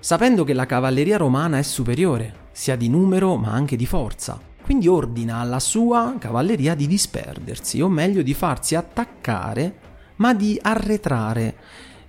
Sapendo 0.00 0.42
che 0.42 0.52
la 0.52 0.66
cavalleria 0.66 1.18
romana 1.18 1.58
è 1.58 1.62
superiore, 1.62 2.48
sia 2.50 2.74
di 2.74 2.88
numero 2.88 3.36
ma 3.36 3.52
anche 3.52 3.76
di 3.76 3.86
forza, 3.86 4.40
quindi 4.60 4.88
ordina 4.88 5.36
alla 5.36 5.60
sua 5.60 6.16
cavalleria 6.18 6.74
di 6.74 6.88
disperdersi, 6.88 7.80
o 7.80 7.88
meglio 7.88 8.22
di 8.22 8.34
farsi 8.34 8.74
attaccare, 8.74 9.78
ma 10.16 10.34
di 10.34 10.58
arretrare, 10.60 11.54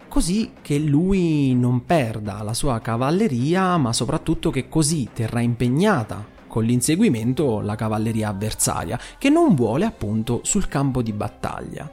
così 0.07 0.51
che 0.63 0.79
lui 0.79 1.53
non 1.53 1.85
perda 1.85 2.41
la 2.41 2.55
sua 2.55 2.79
cavalleria, 2.79 3.77
ma 3.77 3.93
soprattutto 3.93 4.49
che 4.49 4.67
così 4.67 5.09
terrà 5.13 5.41
impegnata 5.41 6.33
con 6.55 6.63
l'inseguimento 6.63 7.59
la 7.59 7.75
cavalleria 7.75 8.29
avversaria, 8.29 8.97
che 9.17 9.27
non 9.27 9.55
vuole 9.55 9.83
appunto 9.83 10.39
sul 10.43 10.69
campo 10.69 11.01
di 11.01 11.11
battaglia. 11.11 11.91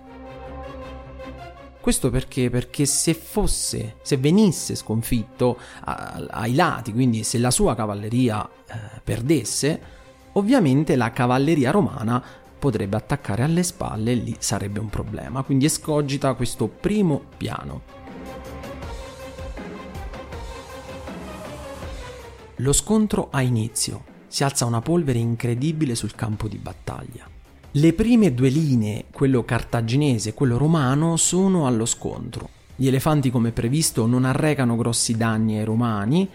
Questo 1.80 2.10
perché? 2.10 2.48
Perché 2.48 2.86
se 2.86 3.12
fosse, 3.12 3.96
se 4.02 4.18
venisse 4.18 4.76
sconfitto 4.76 5.58
ai 5.82 6.54
lati, 6.54 6.92
quindi 6.92 7.24
se 7.24 7.38
la 7.38 7.50
sua 7.50 7.74
cavalleria 7.74 8.48
eh, 8.48 9.00
perdesse, 9.02 10.00
Ovviamente 10.34 10.96
la 10.96 11.10
cavalleria 11.10 11.70
romana 11.70 12.22
potrebbe 12.58 12.96
attaccare 12.96 13.42
alle 13.42 13.62
spalle 13.62 14.12
e 14.12 14.14
lì 14.14 14.34
sarebbe 14.38 14.80
un 14.80 14.88
problema, 14.88 15.42
quindi 15.42 15.66
escogita 15.66 16.32
questo 16.32 16.68
primo 16.68 17.24
piano. 17.36 17.82
Lo 22.56 22.72
scontro 22.72 23.28
ha 23.30 23.42
inizio, 23.42 24.04
si 24.32 24.44
alza 24.44 24.64
una 24.64 24.80
polvere 24.80 25.18
incredibile 25.18 25.94
sul 25.94 26.14
campo 26.14 26.48
di 26.48 26.56
battaglia. 26.56 27.28
Le 27.72 27.92
prime 27.92 28.32
due 28.32 28.48
linee, 28.48 29.04
quello 29.12 29.44
cartaginese 29.44 30.30
e 30.30 30.32
quello 30.32 30.56
romano, 30.56 31.18
sono 31.18 31.66
allo 31.66 31.84
scontro. 31.84 32.48
Gli 32.74 32.86
elefanti, 32.86 33.30
come 33.30 33.52
previsto, 33.52 34.06
non 34.06 34.24
arrecano 34.24 34.74
grossi 34.76 35.18
danni 35.18 35.58
ai 35.58 35.64
romani, 35.64 36.26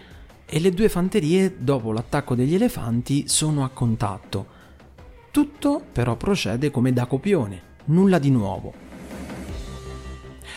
e 0.46 0.60
le 0.60 0.70
due 0.70 0.88
fanterie, 0.88 1.56
dopo 1.58 1.90
l'attacco 1.90 2.36
degli 2.36 2.54
elefanti, 2.54 3.26
sono 3.26 3.64
a 3.64 3.68
contatto. 3.70 4.46
Tutto 5.32 5.82
però 5.90 6.14
procede 6.14 6.70
come 6.70 6.92
da 6.92 7.06
copione, 7.06 7.62
nulla 7.86 8.20
di 8.20 8.30
nuovo. 8.30 8.72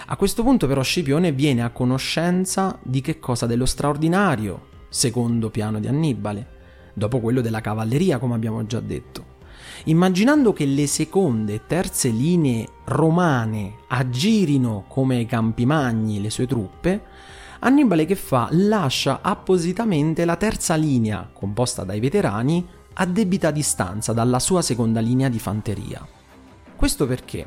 A 0.06 0.16
questo 0.16 0.44
punto 0.44 0.68
però 0.68 0.84
Scipione 0.84 1.32
viene 1.32 1.64
a 1.64 1.72
conoscenza 1.72 2.78
di 2.84 3.02
che 3.02 3.18
cosa 3.18 3.48
dello 3.48 3.66
straordinario 3.66 4.68
secondo 4.90 5.50
piano 5.50 5.80
di 5.80 5.88
Annibale, 5.88 6.60
dopo 6.94 7.20
quello 7.20 7.42
della 7.42 7.62
cavalleria 7.62 8.18
come 8.18 8.36
abbiamo 8.36 8.66
già 8.66 8.80
detto. 8.80 9.40
Immaginando 9.86 10.54
che 10.54 10.66
le 10.66 10.86
seconde 10.88 11.56
e 11.56 11.62
terze 11.66 12.10
linee 12.10 12.68
romane 12.86 13.78
aggirino 13.88 14.86
come 14.88 15.26
campi 15.26 15.66
magni 15.66 16.22
le 16.22 16.30
sue 16.30 16.48
truppe, 16.48 17.02
Annibale 17.64 18.06
che 18.06 18.16
fa? 18.16 18.48
Lascia 18.52 19.20
appositamente 19.22 20.26
la 20.26 20.36
terza 20.36 20.74
linea, 20.74 21.30
composta 21.32 21.84
dai 21.84 22.00
veterani, 22.00 22.66
a 22.94 23.06
debita 23.06 23.52
distanza 23.52 24.14
dalla 24.14 24.40
sua 24.40 24.64
seconda 24.64 25.00
linea 25.00 25.30
di 25.30 25.38
fanteria. 25.38 26.06
Questo 26.76 27.06
perché? 27.06 27.46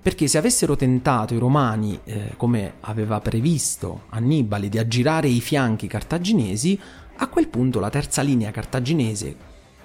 Perché 0.00 0.28
se 0.28 0.38
avessero 0.38 0.76
tentato 0.76 1.34
i 1.34 1.38
romani, 1.38 1.98
eh, 2.04 2.34
come 2.36 2.74
aveva 2.80 3.20
previsto 3.20 4.02
Annibale, 4.10 4.68
di 4.68 4.78
aggirare 4.78 5.26
i 5.26 5.40
fianchi 5.40 5.88
cartaginesi, 5.88 6.78
a 7.22 7.28
quel 7.28 7.48
punto 7.48 7.80
la 7.80 7.90
terza 7.90 8.22
linea 8.22 8.50
cartaginese, 8.50 9.36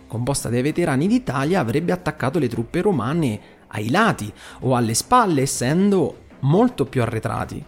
composta 0.08 0.48
dai 0.48 0.62
veterani 0.62 1.06
d'Italia, 1.06 1.60
avrebbe 1.60 1.92
attaccato 1.92 2.40
le 2.40 2.48
truppe 2.48 2.80
romane 2.80 3.40
ai 3.68 3.90
lati 3.90 4.32
o 4.62 4.74
alle 4.74 4.94
spalle, 4.94 5.42
essendo 5.42 6.24
molto 6.40 6.86
più 6.86 7.02
arretrati. 7.02 7.64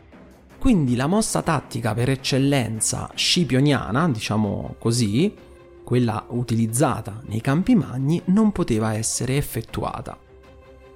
Quindi 0.58 0.96
la 0.96 1.08
mossa 1.08 1.42
tattica 1.42 1.94
per 1.94 2.10
eccellenza 2.10 3.12
scipioniana, 3.14 4.08
diciamo 4.08 4.76
così, 4.80 5.34
quella 5.84 6.26
utilizzata 6.30 7.22
nei 7.26 7.42
campi 7.42 7.76
magni, 7.76 8.22
non 8.26 8.54
poteva 8.54 8.94
essere 8.94 9.36
effettuata. 9.36 10.18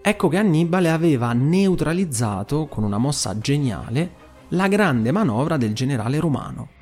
Ecco 0.01 0.27
che 0.29 0.37
Annibale 0.37 0.89
aveva 0.89 1.33
neutralizzato 1.33 2.67
con 2.67 2.83
una 2.83 2.97
mossa 2.97 3.37
geniale 3.37 4.19
la 4.49 4.69
grande 4.69 5.11
manovra 5.11 5.57
del 5.57 5.73
generale 5.73 6.19
romano. 6.19 6.79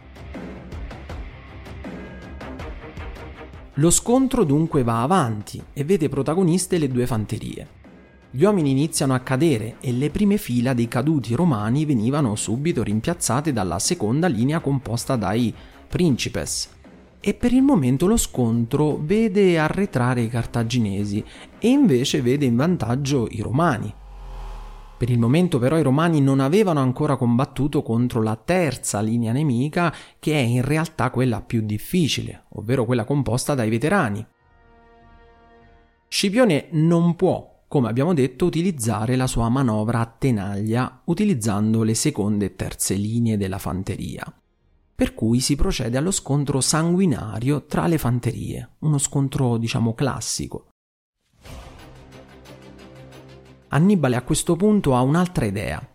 Lo 3.79 3.91
scontro 3.91 4.43
dunque 4.43 4.83
va 4.83 5.03
avanti 5.03 5.63
e 5.71 5.85
vede 5.85 6.09
protagoniste 6.09 6.77
le 6.77 6.89
due 6.89 7.07
fanterie. 7.07 7.67
Gli 8.29 8.43
uomini 8.43 8.71
iniziano 8.71 9.13
a 9.13 9.19
cadere 9.19 9.77
e 9.79 9.93
le 9.93 10.09
prime 10.09 10.35
fila 10.35 10.73
dei 10.73 10.89
caduti 10.89 11.33
romani 11.33 11.85
venivano 11.85 12.35
subito 12.35 12.83
rimpiazzate 12.83 13.53
dalla 13.53 13.79
seconda 13.79 14.27
linea 14.27 14.59
composta 14.59 15.15
dai 15.15 15.53
principes. 15.87 16.69
E 17.21 17.33
per 17.33 17.53
il 17.53 17.61
momento 17.61 18.05
lo 18.05 18.17
scontro 18.17 18.99
vede 19.01 19.57
arretrare 19.57 20.23
i 20.23 20.27
cartaginesi 20.27 21.23
e 21.57 21.69
invece 21.69 22.21
vede 22.21 22.43
in 22.43 22.57
vantaggio 22.57 23.29
i 23.31 23.39
romani. 23.39 23.93
Per 24.99 25.09
il 25.09 25.17
momento 25.17 25.59
però 25.59 25.77
i 25.77 25.81
romani 25.81 26.19
non 26.19 26.41
avevano 26.41 26.81
ancora 26.81 27.15
combattuto 27.15 27.81
contro 27.83 28.21
la 28.21 28.35
terza 28.35 28.99
linea 28.99 29.31
nemica 29.31 29.95
che 30.19 30.33
è 30.33 30.39
in 30.39 30.61
realtà 30.61 31.09
quella 31.09 31.41
più 31.41 31.61
difficile, 31.61 32.47
ovvero 32.49 32.83
quella 32.83 33.05
composta 33.05 33.55
dai 33.55 33.69
veterani. 33.69 34.27
Scipione 36.05 36.67
non 36.71 37.15
può, 37.15 37.63
come 37.69 37.87
abbiamo 37.87 38.13
detto, 38.13 38.43
utilizzare 38.43 39.15
la 39.15 39.25
sua 39.27 39.47
manovra 39.47 40.01
a 40.01 40.05
tenaglia 40.05 41.01
utilizzando 41.05 41.83
le 41.83 41.93
seconde 41.93 42.47
e 42.47 42.55
terze 42.57 42.95
linee 42.95 43.37
della 43.37 43.57
fanteria. 43.57 44.25
Per 44.93 45.13
cui 45.13 45.39
si 45.39 45.55
procede 45.55 45.97
allo 45.97 46.11
scontro 46.11 46.59
sanguinario 46.59 47.63
tra 47.67 47.87
le 47.87 47.97
fanterie, 47.97 48.71
uno 48.79 48.97
scontro 48.97 49.55
diciamo 49.55 49.93
classico, 49.93 50.71
Annibale 53.69 54.15
a 54.15 54.23
questo 54.23 54.55
punto 54.55 54.95
ha 54.95 55.01
un'altra 55.01 55.45
idea. 55.45 55.85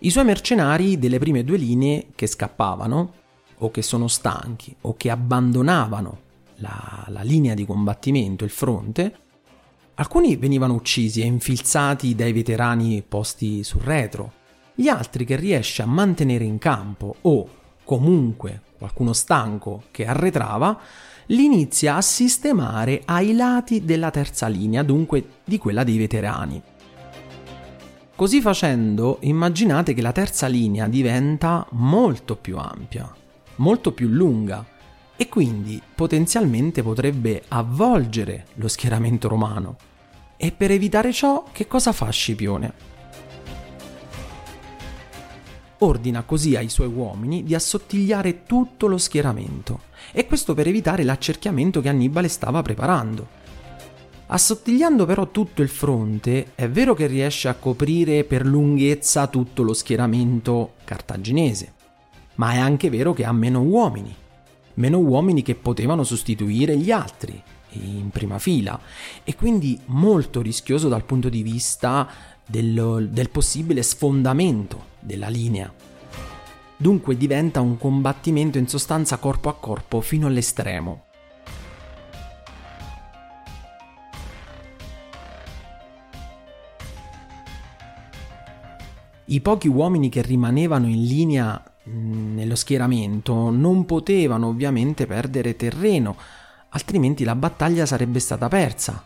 I 0.00 0.10
suoi 0.10 0.24
mercenari 0.24 0.98
delle 0.98 1.18
prime 1.18 1.44
due 1.44 1.58
linee 1.58 2.08
che 2.14 2.26
scappavano, 2.26 3.12
o 3.58 3.70
che 3.70 3.82
sono 3.82 4.08
stanchi, 4.08 4.74
o 4.82 4.96
che 4.96 5.10
abbandonavano 5.10 6.18
la, 6.56 7.04
la 7.08 7.22
linea 7.22 7.54
di 7.54 7.66
combattimento, 7.66 8.44
il 8.44 8.50
fronte, 8.50 9.14
alcuni 9.94 10.36
venivano 10.36 10.74
uccisi 10.74 11.20
e 11.20 11.26
infilzati 11.26 12.14
dai 12.14 12.32
veterani 12.32 13.04
posti 13.06 13.62
sul 13.62 13.82
retro, 13.82 14.32
gli 14.74 14.88
altri 14.88 15.24
che 15.24 15.36
riesce 15.36 15.82
a 15.82 15.86
mantenere 15.86 16.44
in 16.44 16.58
campo 16.58 17.16
o 17.20 17.48
comunque 17.84 18.62
qualcuno 18.78 19.12
stanco 19.12 19.84
che 19.90 20.06
arretrava 20.06 20.80
li 21.30 21.44
inizia 21.44 21.96
a 21.96 22.02
sistemare 22.02 23.02
ai 23.04 23.34
lati 23.34 23.84
della 23.84 24.10
terza 24.10 24.48
linea, 24.48 24.82
dunque 24.82 25.24
di 25.44 25.58
quella 25.58 25.84
dei 25.84 25.96
veterani. 25.96 26.60
Così 28.16 28.40
facendo, 28.40 29.18
immaginate 29.20 29.94
che 29.94 30.02
la 30.02 30.12
terza 30.12 30.46
linea 30.46 30.88
diventa 30.88 31.66
molto 31.70 32.36
più 32.36 32.58
ampia, 32.58 33.10
molto 33.56 33.92
più 33.92 34.08
lunga 34.08 34.64
e 35.16 35.28
quindi 35.28 35.80
potenzialmente 35.94 36.82
potrebbe 36.82 37.44
avvolgere 37.48 38.46
lo 38.54 38.68
schieramento 38.68 39.28
romano. 39.28 39.76
E 40.36 40.52
per 40.52 40.70
evitare 40.70 41.12
ciò, 41.12 41.44
che 41.52 41.66
cosa 41.66 41.92
fa 41.92 42.10
Scipione? 42.10 42.88
Ordina 45.78 46.22
così 46.24 46.56
ai 46.56 46.68
suoi 46.68 46.88
uomini 46.88 47.42
di 47.42 47.54
assottigliare 47.54 48.42
tutto 48.42 48.86
lo 48.86 48.98
schieramento, 48.98 49.88
e 50.12 50.26
questo 50.26 50.54
per 50.54 50.66
evitare 50.66 51.04
l'accerchiamento 51.04 51.80
che 51.80 51.88
Annibale 51.88 52.28
stava 52.28 52.62
preparando. 52.62 53.38
Assottigliando 54.26 55.06
però 55.06 55.28
tutto 55.30 55.60
il 55.60 55.68
fronte, 55.68 56.52
è 56.54 56.68
vero 56.68 56.94
che 56.94 57.06
riesce 57.06 57.48
a 57.48 57.54
coprire 57.54 58.22
per 58.22 58.46
lunghezza 58.46 59.26
tutto 59.26 59.62
lo 59.62 59.72
schieramento 59.72 60.74
cartaginese, 60.84 61.72
ma 62.36 62.52
è 62.52 62.58
anche 62.58 62.90
vero 62.90 63.12
che 63.12 63.24
ha 63.24 63.32
meno 63.32 63.60
uomini, 63.60 64.14
meno 64.74 64.98
uomini 64.98 65.42
che 65.42 65.56
potevano 65.56 66.04
sostituire 66.04 66.76
gli 66.76 66.92
altri 66.92 67.42
in 67.72 68.10
prima 68.10 68.38
fila 68.38 68.78
e 69.24 69.34
quindi 69.34 69.78
molto 69.86 70.40
rischioso 70.42 70.88
dal 70.88 71.04
punto 71.04 71.28
di 71.28 71.42
vista 71.42 72.08
del, 72.46 73.08
del 73.10 73.30
possibile 73.30 73.82
sfondamento 73.82 74.86
della 75.00 75.28
linea. 75.28 75.72
Dunque 76.82 77.14
diventa 77.14 77.60
un 77.60 77.76
combattimento 77.76 78.56
in 78.56 78.66
sostanza 78.66 79.18
corpo 79.18 79.50
a 79.50 79.54
corpo 79.54 80.00
fino 80.00 80.26
all'estremo. 80.26 81.02
I 89.26 89.40
pochi 89.42 89.68
uomini 89.68 90.08
che 90.08 90.22
rimanevano 90.22 90.86
in 90.86 91.04
linea 91.04 91.62
nello 91.84 92.54
schieramento 92.54 93.50
non 93.50 93.84
potevano 93.84 94.46
ovviamente 94.46 95.04
perdere 95.04 95.56
terreno, 95.56 96.16
altrimenti 96.70 97.24
la 97.24 97.34
battaglia 97.34 97.84
sarebbe 97.84 98.20
stata 98.20 98.48
persa. 98.48 99.04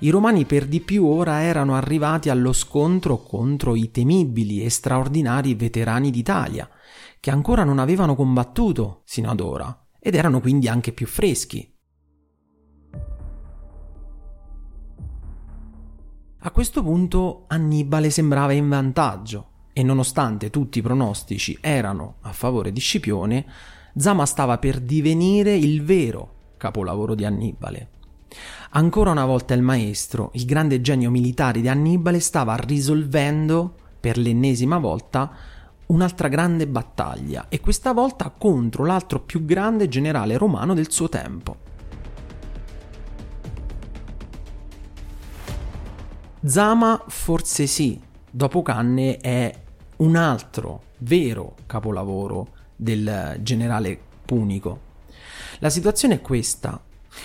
I 0.00 0.08
romani 0.08 0.46
per 0.46 0.66
di 0.66 0.80
più 0.80 1.04
ora 1.04 1.42
erano 1.42 1.76
arrivati 1.76 2.30
allo 2.30 2.54
scontro 2.54 3.18
contro 3.18 3.74
i 3.74 3.90
temibili 3.90 4.64
e 4.64 4.70
straordinari 4.70 5.54
veterani 5.54 6.10
d'Italia, 6.10 6.66
che 7.22 7.30
ancora 7.30 7.62
non 7.62 7.78
avevano 7.78 8.16
combattuto 8.16 9.02
sino 9.04 9.30
ad 9.30 9.38
ora, 9.38 9.86
ed 10.00 10.16
erano 10.16 10.40
quindi 10.40 10.66
anche 10.66 10.90
più 10.90 11.06
freschi. 11.06 11.72
A 16.40 16.50
questo 16.50 16.82
punto 16.82 17.44
Annibale 17.46 18.10
sembrava 18.10 18.50
in 18.50 18.68
vantaggio 18.68 19.50
e 19.72 19.84
nonostante 19.84 20.50
tutti 20.50 20.80
i 20.80 20.82
pronostici 20.82 21.56
erano 21.60 22.16
a 22.22 22.32
favore 22.32 22.72
di 22.72 22.80
Scipione, 22.80 23.46
Zama 23.96 24.26
stava 24.26 24.58
per 24.58 24.80
divenire 24.80 25.54
il 25.54 25.84
vero 25.84 26.54
capolavoro 26.56 27.14
di 27.14 27.24
Annibale. 27.24 27.90
Ancora 28.70 29.12
una 29.12 29.26
volta 29.26 29.54
il 29.54 29.62
maestro, 29.62 30.30
il 30.34 30.44
grande 30.44 30.80
genio 30.80 31.12
militare 31.12 31.60
di 31.60 31.68
Annibale, 31.68 32.18
stava 32.18 32.56
risolvendo 32.56 33.76
per 34.00 34.18
l'ennesima 34.18 34.78
volta 34.78 35.51
un'altra 35.92 36.28
grande 36.28 36.66
battaglia 36.66 37.46
e 37.48 37.60
questa 37.60 37.92
volta 37.92 38.32
contro 38.36 38.84
l'altro 38.84 39.20
più 39.20 39.44
grande 39.44 39.88
generale 39.88 40.36
romano 40.36 40.74
del 40.74 40.90
suo 40.90 41.08
tempo. 41.08 41.70
Zama 46.44 47.04
forse 47.06 47.66
sì, 47.66 48.00
dopo 48.28 48.62
Canne 48.62 49.18
è 49.18 49.54
un 49.96 50.16
altro 50.16 50.82
vero 50.98 51.54
capolavoro 51.66 52.48
del 52.74 53.36
generale 53.40 54.00
punico. 54.24 54.90
La 55.60 55.70
situazione 55.70 56.14
è 56.14 56.20
questa. 56.20 56.80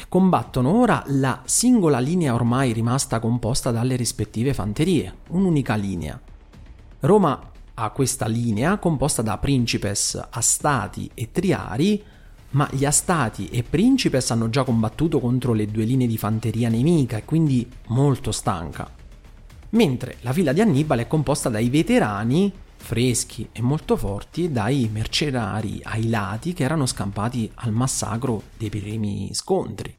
Combattono 0.09 0.77
ora 0.77 1.01
la 1.07 1.41
singola 1.45 1.99
linea 1.99 2.33
ormai 2.33 2.73
rimasta 2.73 3.19
composta 3.19 3.71
dalle 3.71 3.95
rispettive 3.95 4.53
fanterie, 4.53 5.19
un'unica 5.29 5.75
linea. 5.75 6.19
Roma 6.99 7.55
ha 7.79 7.89
questa 7.91 8.25
linea 8.27 8.77
composta 8.77 9.21
da 9.21 9.37
principes, 9.37 10.19
astati 10.29 11.09
e 11.13 11.31
triari, 11.31 12.03
ma 12.51 12.67
gli 12.71 12.85
astati 12.85 13.49
e 13.49 13.61
principes 13.61 14.31
hanno 14.31 14.49
già 14.49 14.63
combattuto 14.63 15.19
contro 15.19 15.53
le 15.53 15.67
due 15.67 15.83
linee 15.83 16.07
di 16.07 16.17
fanteria 16.17 16.69
nemica 16.69 17.17
e 17.17 17.25
quindi 17.25 17.69
molto 17.87 18.31
stanca. 18.31 18.89
Mentre 19.71 20.17
la 20.21 20.33
fila 20.33 20.53
di 20.53 20.61
Annibale 20.61 21.03
è 21.03 21.07
composta 21.07 21.49
dai 21.49 21.69
veterani 21.69 22.51
freschi 22.77 23.49
e 23.51 23.61
molto 23.61 23.95
forti 23.95 24.51
dai 24.51 24.89
mercenari 24.91 25.79
ai 25.83 26.09
lati 26.09 26.53
che 26.53 26.63
erano 26.63 26.85
scampati 26.85 27.51
al 27.55 27.73
massacro 27.73 28.43
dei 28.57 28.69
primi 28.69 29.29
scontri. 29.33 29.95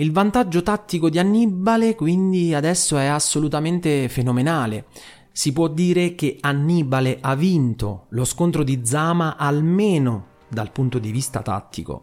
Il 0.00 0.12
vantaggio 0.12 0.62
tattico 0.62 1.10
di 1.10 1.18
Annibale 1.18 1.96
quindi 1.96 2.54
adesso 2.54 2.96
è 2.98 3.06
assolutamente 3.06 4.08
fenomenale. 4.08 4.84
Si 5.32 5.52
può 5.52 5.66
dire 5.66 6.14
che 6.14 6.36
Annibale 6.40 7.18
ha 7.20 7.34
vinto 7.34 8.06
lo 8.10 8.24
scontro 8.24 8.62
di 8.62 8.82
Zama 8.84 9.36
almeno 9.36 10.26
dal 10.46 10.70
punto 10.70 11.00
di 11.00 11.10
vista 11.10 11.42
tattico. 11.42 12.02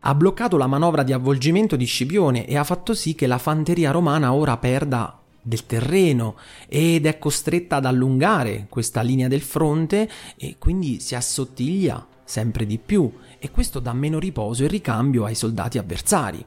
Ha 0.00 0.14
bloccato 0.14 0.58
la 0.58 0.66
manovra 0.66 1.04
di 1.04 1.14
avvolgimento 1.14 1.74
di 1.74 1.86
Scipione 1.86 2.46
e 2.46 2.58
ha 2.58 2.64
fatto 2.64 2.92
sì 2.92 3.14
che 3.14 3.26
la 3.26 3.38
fanteria 3.38 3.90
romana 3.90 4.34
ora 4.34 4.58
perda 4.58 5.18
del 5.40 5.64
terreno 5.64 6.36
ed 6.68 7.06
è 7.06 7.18
costretta 7.18 7.76
ad 7.76 7.86
allungare 7.86 8.66
questa 8.68 9.00
linea 9.00 9.28
del 9.28 9.40
fronte 9.40 10.10
e 10.36 10.56
quindi 10.58 11.00
si 11.00 11.14
assottiglia 11.14 12.06
sempre 12.24 12.66
di 12.66 12.78
più 12.78 13.10
e 13.44 13.50
questo 13.50 13.78
dà 13.78 13.92
meno 13.92 14.18
riposo 14.18 14.64
e 14.64 14.68
ricambio 14.68 15.26
ai 15.26 15.34
soldati 15.34 15.76
avversari. 15.76 16.42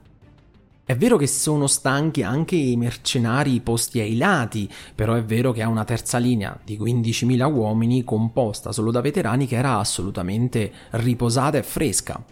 È 0.84 0.98
vero 0.98 1.16
che 1.16 1.28
sono 1.28 1.68
stanchi 1.68 2.24
anche 2.24 2.56
i 2.56 2.76
mercenari 2.76 3.60
posti 3.60 4.00
ai 4.00 4.18
lati, 4.18 4.68
però 4.96 5.14
è 5.14 5.24
vero 5.24 5.52
che 5.52 5.62
ha 5.62 5.68
una 5.68 5.84
terza 5.84 6.18
linea 6.18 6.60
di 6.64 6.76
15.000 6.76 7.54
uomini 7.54 8.04
composta 8.04 8.72
solo 8.72 8.90
da 8.90 9.02
veterani 9.02 9.46
che 9.46 9.58
era 9.58 9.78
assolutamente 9.78 10.72
riposata 10.92 11.60
e 11.60 11.64
fresca. 11.64 12.26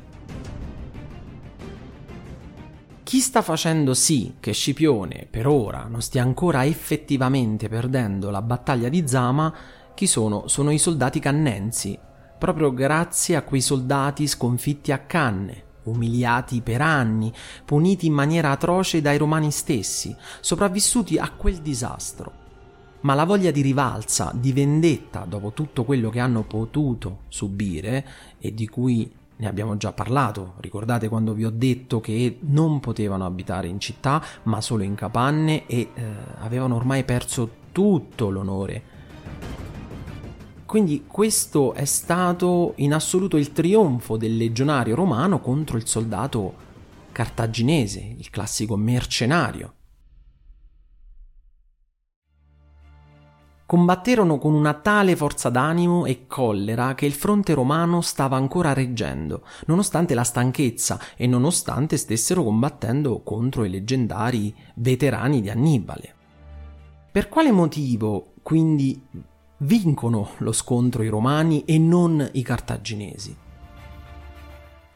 Chi 3.04 3.19
sta 3.19 3.43
facendo 3.43 3.93
sì 3.93 4.34
che 4.39 4.51
Scipione 4.51 5.28
per 5.30 5.45
ora 5.45 5.86
non 5.88 6.01
stia 6.01 6.23
ancora 6.23 6.65
effettivamente 6.65 7.69
perdendo 7.69 8.32
la 8.32 8.41
battaglia 8.41 8.89
di 8.89 9.08
Zama, 9.08 9.54
chi 9.93 10.08
sono? 10.08 10.47
Sono 10.47 10.71
i 10.71 10.80
soldati 10.80 11.19
cannensi, 11.19 11.95
proprio 12.38 12.74
grazie 12.74 13.36
a 13.36 13.43
quei 13.43 13.62
soldati 13.62 14.28
sconfitti 14.28 14.91
a 14.91 15.00
Canne, 15.00 15.63
umiliati 15.84 16.62
per 16.62 16.82
anni, 16.82 17.32
puniti 17.63 18.06
in 18.06 18.13
maniera 18.13 18.52
atroce 18.52 19.02
dai 19.02 19.17
romani 19.17 19.52
stessi, 19.52 20.15
sopravvissuti 20.39 21.17
a 21.17 21.32
quel 21.32 21.58
disastro. 21.58 22.43
Ma 23.02 23.13
la 23.13 23.26
voglia 23.26 23.52
di 23.52 23.62
rivalsa, 23.62 24.32
di 24.34 24.52
vendetta 24.52 25.26
dopo 25.28 25.52
tutto 25.52 25.84
quello 25.84 26.10
che 26.10 26.19
hanno 26.19 26.43
potuto 26.43 27.19
subire 27.28 28.06
e 28.39 28.54
di 28.54 28.67
cui 28.67 29.12
ne 29.38 29.48
abbiamo 29.48 29.78
già 29.78 29.91
parlato, 29.91 30.54
ricordate 30.60 31.08
quando 31.08 31.34
vi 31.34 31.45
ho 31.45 31.52
detto 31.52 32.00
che 32.00 32.39
non 32.41 32.80
potevano 32.80 33.26
abitare 33.26 33.67
in 33.67 33.80
città 33.80 34.24
ma 34.43 34.62
solo 34.62 34.84
in 34.84 34.95
capanne 34.95 35.67
e 35.67 35.89
eh, 35.93 36.04
avevano 36.39 36.76
ormai 36.76 37.04
perso 37.04 37.63
tutto 37.71 38.30
l'onore 38.30 38.93
quindi 40.76 41.06
questo 41.08 41.72
è 41.72 41.86
stato 41.86 42.74
in 42.80 42.94
assoluto 42.94 43.38
il 43.38 43.54
trionfo 43.54 44.18
del 44.18 44.36
legionario 44.36 44.94
romano 44.94 45.40
contro 45.40 45.78
il 45.78 45.88
soldato 45.88 46.54
cartaginese, 47.14 48.16
il 48.18 48.30
classico 48.30 48.76
mercenario. 48.76 49.74
Combatterono 53.66 54.38
con 54.38 54.54
una 54.54 54.74
tale 54.74 55.16
forza 55.16 55.50
d'animo 55.50 56.06
e 56.06 56.28
collera 56.28 56.94
che 56.94 57.06
il 57.06 57.14
fronte 57.14 57.54
romano 57.54 58.02
stava 58.02 58.36
ancora 58.36 58.74
reggendo, 58.74 59.46
nonostante 59.68 60.14
la 60.14 60.26
stanchezza 60.26 61.00
e 61.16 61.26
nonostante 61.26 61.96
stessero 61.96 62.44
combattendo 62.44 63.22
contro 63.22 63.64
i 63.64 63.70
leggendari 63.70 64.54
veterani 64.74 65.40
di 65.40 65.50
Annibale. 65.50 66.16
Per 67.14 67.30
quale 67.30 67.54
motivo, 67.54 68.34
quindi, 68.44 69.02
vincono 69.58 70.32
lo 70.38 70.52
scontro 70.52 71.04
i 71.04 71.08
romani 71.08 71.63
e 71.65 71.78
non 71.78 72.28
i 72.34 72.41
cartaginesi. 72.41 73.36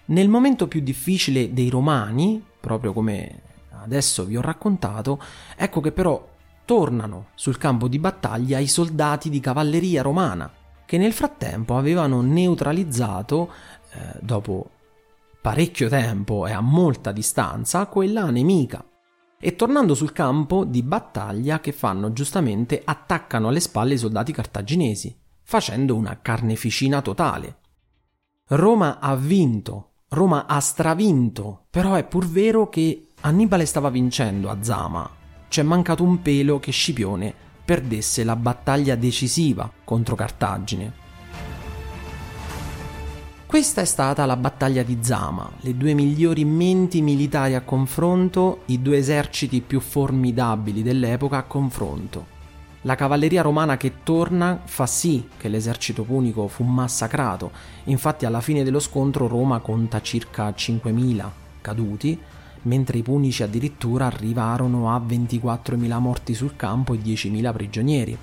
Nel 0.05 0.27
momento 0.27 0.67
più 0.67 0.81
difficile 0.81 1.53
dei 1.53 1.69
romani, 1.69 2.43
proprio 2.59 2.93
come 2.93 3.41
adesso 3.83 4.25
vi 4.25 4.35
ho 4.35 4.41
raccontato, 4.41 5.21
ecco 5.55 5.81
che 5.81 5.91
però 5.91 6.27
tornano 6.65 7.27
sul 7.35 7.57
campo 7.57 7.87
di 7.87 7.99
battaglia 7.99 8.59
i 8.59 8.67
soldati 8.67 9.29
di 9.29 9.39
cavalleria 9.39 10.01
romana, 10.01 10.51
che 10.85 10.97
nel 10.97 11.13
frattempo 11.13 11.77
avevano 11.77 12.21
neutralizzato, 12.21 13.51
eh, 13.93 14.19
dopo 14.21 14.69
parecchio 15.41 15.87
tempo 15.87 16.47
e 16.47 16.51
a 16.51 16.61
molta 16.61 17.11
distanza, 17.11 17.85
quella 17.85 18.29
nemica 18.29 18.83
e 19.39 19.55
tornando 19.55 19.95
sul 19.95 20.11
campo 20.11 20.65
di 20.65 20.83
battaglia 20.83 21.59
che 21.59 21.71
fanno 21.71 22.11
giustamente 22.11 22.81
attaccano 22.83 23.47
alle 23.47 23.59
spalle 23.59 23.93
i 23.93 23.97
soldati 23.97 24.33
cartaginesi, 24.33 25.17
facendo 25.43 25.95
una 25.95 26.19
carneficina 26.21 27.01
totale. 27.01 27.57
Roma 28.49 28.99
ha 28.99 29.15
vinto, 29.15 29.91
Roma 30.09 30.45
ha 30.45 30.59
stravinto, 30.59 31.67
però 31.69 31.93
è 31.93 32.05
pur 32.05 32.27
vero 32.27 32.67
che 32.67 33.07
Annibale 33.21 33.65
stava 33.65 33.89
vincendo 33.89 34.49
a 34.49 34.57
Zama. 34.61 35.09
C'è 35.47 35.63
mancato 35.63 36.03
un 36.03 36.21
pelo 36.21 36.59
che 36.59 36.71
Scipione 36.71 37.33
perdesse 37.63 38.23
la 38.23 38.35
battaglia 38.35 38.95
decisiva 38.95 39.71
contro 39.83 40.15
Cartagine. 40.15 40.98
Questa 43.49 43.81
è 43.81 43.85
stata 43.85 44.27
la 44.27 44.35
battaglia 44.35 44.83
di 44.83 44.99
Zama, 45.01 45.49
le 45.61 45.75
due 45.75 45.95
migliori 45.95 46.45
menti 46.45 47.01
militari 47.01 47.55
a 47.55 47.61
confronto, 47.61 48.61
i 48.65 48.79
due 48.79 48.97
eserciti 48.97 49.61
più 49.61 49.79
formidabili 49.79 50.83
dell'epoca 50.83 51.37
a 51.37 51.43
confronto. 51.43 52.27
La 52.83 52.93
cavalleria 52.93 53.41
romana 53.41 53.75
che 53.75 54.03
torna 54.03 54.61
fa 54.63 54.85
sì 54.85 55.29
che 55.35 55.47
l'esercito 55.47 56.03
punico 56.03 56.47
fu 56.47 56.63
massacrato, 56.63 57.49
infatti 57.85 58.25
alla 58.25 58.39
fine 58.39 58.63
dello 58.63 58.79
scontro 58.79 59.25
Roma 59.25 59.57
conta 59.57 59.99
circa 59.99 60.49
5.000 60.49 61.27
caduti, 61.59 62.19
mentre 62.61 62.99
i 62.99 63.01
punici 63.01 63.41
addirittura 63.41 64.05
arrivarono 64.05 64.93
a 64.93 65.01
24.000 65.03 65.97
morti 65.97 66.35
sul 66.35 66.55
campo 66.55 66.93
e 66.93 66.99
10.000 66.99 67.51
prigionieri. 67.51 68.17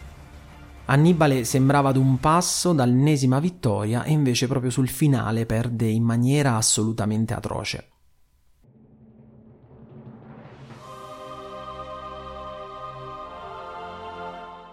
Annibale 0.88 1.42
sembrava 1.42 1.88
ad 1.88 1.96
un 1.96 2.18
passo 2.20 2.72
dall'ennesima 2.72 3.40
vittoria 3.40 4.04
e 4.04 4.12
invece 4.12 4.46
proprio 4.46 4.70
sul 4.70 4.88
finale 4.88 5.44
perde 5.44 5.88
in 5.88 6.04
maniera 6.04 6.54
assolutamente 6.54 7.34
atroce. 7.34 7.88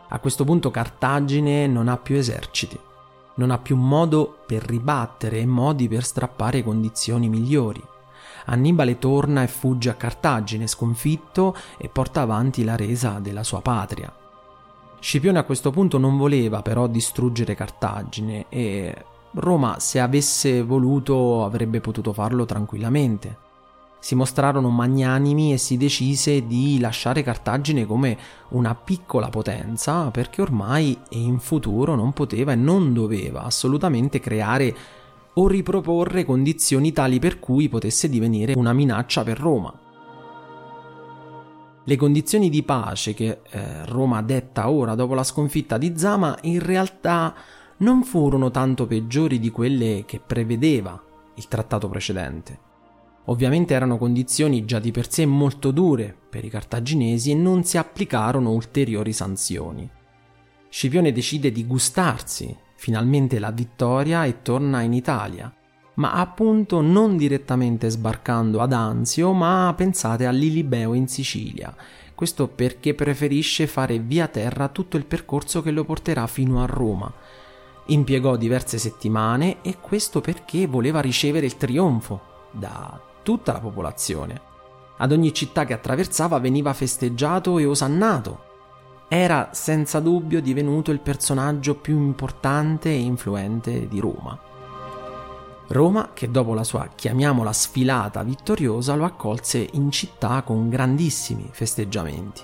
A 0.10 0.20
questo 0.20 0.44
punto 0.44 0.70
Cartagine 0.70 1.66
non 1.66 1.88
ha 1.88 1.98
più 1.98 2.16
eserciti, 2.16 2.80
non 3.38 3.50
ha 3.50 3.58
più 3.58 3.76
modo 3.76 4.44
per 4.46 4.64
ribattere 4.64 5.40
e 5.40 5.48
modi 5.48 5.88
per 5.88 6.04
strappare 6.04 6.62
condizioni 6.62 7.28
migliori. 7.28 7.82
Annibale 8.46 9.00
torna 9.00 9.42
e 9.42 9.48
fugge 9.48 9.90
a 9.90 9.96
Cartagine 9.96 10.68
sconfitto 10.68 11.56
e 11.80 11.90
porta 11.90 12.22
avanti 12.22 12.64
la 12.64 12.76
resa 12.76 13.18
della 13.18 13.44
sua 13.44 13.62
patria. 13.62 14.16
Scipione 15.04 15.38
a 15.38 15.44
questo 15.44 15.70
punto 15.70 15.98
non 15.98 16.16
voleva 16.16 16.62
però 16.62 16.88
distruggere 16.88 17.56
Cartagine 17.56 18.46
e 18.48 18.96
Roma, 19.32 19.78
se 19.82 20.00
avesse 20.00 20.64
voluto, 20.64 21.44
avrebbe 21.44 21.82
potuto 21.82 22.14
farlo 22.14 22.46
tranquillamente. 22.46 23.38
Si 24.00 24.16
mostrarono 24.16 24.70
magnanimi 24.70 25.52
e 25.52 25.58
si 25.58 25.76
decise 25.76 26.48
di 26.48 26.80
lasciare 26.80 27.22
Cartagine 27.22 27.86
come 27.86 28.18
una 28.52 28.76
piccola 28.76 29.28
potenza 29.28 30.10
perché 30.10 30.42
ormai 30.42 30.98
e 31.10 31.20
in 31.20 31.40
futuro 31.40 31.96
non 31.96 32.14
poteva 32.14 32.54
e 32.54 32.56
non 32.56 32.94
doveva 32.94 33.44
assolutamente 33.44 34.22
creare 34.22 34.74
o 35.34 35.48
riproporre 35.50 36.24
condizioni 36.24 36.94
tali 36.94 37.20
per 37.20 37.40
cui 37.40 37.68
potesse 37.68 38.08
divenire 38.08 38.54
una 38.56 38.72
minaccia 38.72 39.22
per 39.24 39.38
Roma. 39.38 39.83
Le 41.86 41.96
condizioni 41.98 42.50
di 42.50 42.64
pace 42.64 43.14
che 43.14 43.42
eh, 43.50 43.86
Roma 43.86 44.22
detta 44.22 44.70
ora 44.70 44.96
dopo 44.96 45.14
la 45.14 45.24
sconfitta 45.24 45.78
di 45.78 45.98
Zama 45.98 46.38
in 46.44 46.60
realtà 46.60 47.36
non 47.78 48.04
furono 48.04 48.52
tanto 48.52 48.88
peggiori 48.88 49.38
di 49.38 49.52
quelle 49.52 50.04
che 50.06 50.22
prevedeva 50.26 51.02
il 51.36 51.48
trattato 51.48 51.90
precedente. 51.90 52.72
Ovviamente 53.26 53.74
erano 53.74 53.98
condizioni 53.98 54.64
già 54.64 54.80
di 54.80 54.92
per 54.92 55.12
sé 55.12 55.26
molto 55.26 55.72
dure 55.72 56.16
per 56.30 56.46
i 56.46 56.50
cartaginesi 56.50 57.32
e 57.32 57.36
non 57.36 57.64
si 57.64 57.78
applicarono 57.78 58.52
ulteriori 58.52 59.12
sanzioni. 59.12 59.90
Scipione 60.70 61.12
decide 61.12 61.52
di 61.52 61.66
gustarsi 61.66 62.56
finalmente 62.76 63.40
la 63.40 63.52
vittoria 63.52 64.26
e 64.26 64.42
torna 64.42 64.82
in 64.82 64.94
Italia, 64.94 65.54
ma 65.96 66.14
appunto 66.14 66.82
non 66.82 67.18
direttamente 67.18 67.90
sbarcando 67.90 68.62
ad 68.62 68.74
Anzio, 68.74 69.34
ma 69.34 69.74
pensate 69.76 70.26
a 70.26 70.32
Lilibeo 70.32 70.94
in 70.94 71.08
Sicilia. 71.08 71.76
Questo 72.16 72.48
perché 72.48 72.94
preferisce 72.94 73.68
fare 73.68 74.00
via 74.00 74.28
terra 74.28 74.70
tutto 74.70 74.98
il 74.98 75.06
percorso 75.06 75.62
che 75.62 75.72
lo 75.72 75.84
porterà 75.84 76.26
fino 76.28 76.62
a 76.62 76.66
Roma. 76.66 77.12
Impiegò 77.88 78.38
diverse 78.38 78.78
settimane 78.78 79.58
e 79.62 79.78
questo 79.82 80.22
perché 80.22 80.68
voleva 80.68 81.02
ricevere 81.02 81.46
il 81.46 81.58
trionfo 81.58 82.22
da 82.52 83.00
tutta 83.24 83.54
la 83.54 83.60
popolazione. 83.60 84.42
Ad 84.98 85.12
ogni 85.12 85.34
città 85.34 85.66
che 85.66 85.74
attraversava 85.74 86.40
veniva 86.40 86.74
festeggiato 86.74 87.58
e 87.58 87.66
osannato. 87.66 88.52
Era 89.10 89.50
senza 89.52 90.00
dubbio 90.00 90.42
divenuto 90.42 90.92
il 90.92 91.00
personaggio 91.00 91.76
più 91.76 91.98
importante 91.98 92.90
e 92.90 93.00
influente 93.00 93.88
di 93.88 94.00
Roma. 94.00 94.53
Roma, 95.68 96.12
che 96.14 96.30
dopo 96.30 96.54
la 96.54 96.64
sua, 96.64 96.90
chiamiamola, 96.94 97.54
sfilata 97.54 98.22
vittoriosa, 98.24 98.96
lo 98.96 99.06
accolse 99.06 99.68
in 99.74 99.92
città 99.92 100.42
con 100.42 100.70
grandissimi 100.70 101.50
festeggiamenti. 101.52 102.42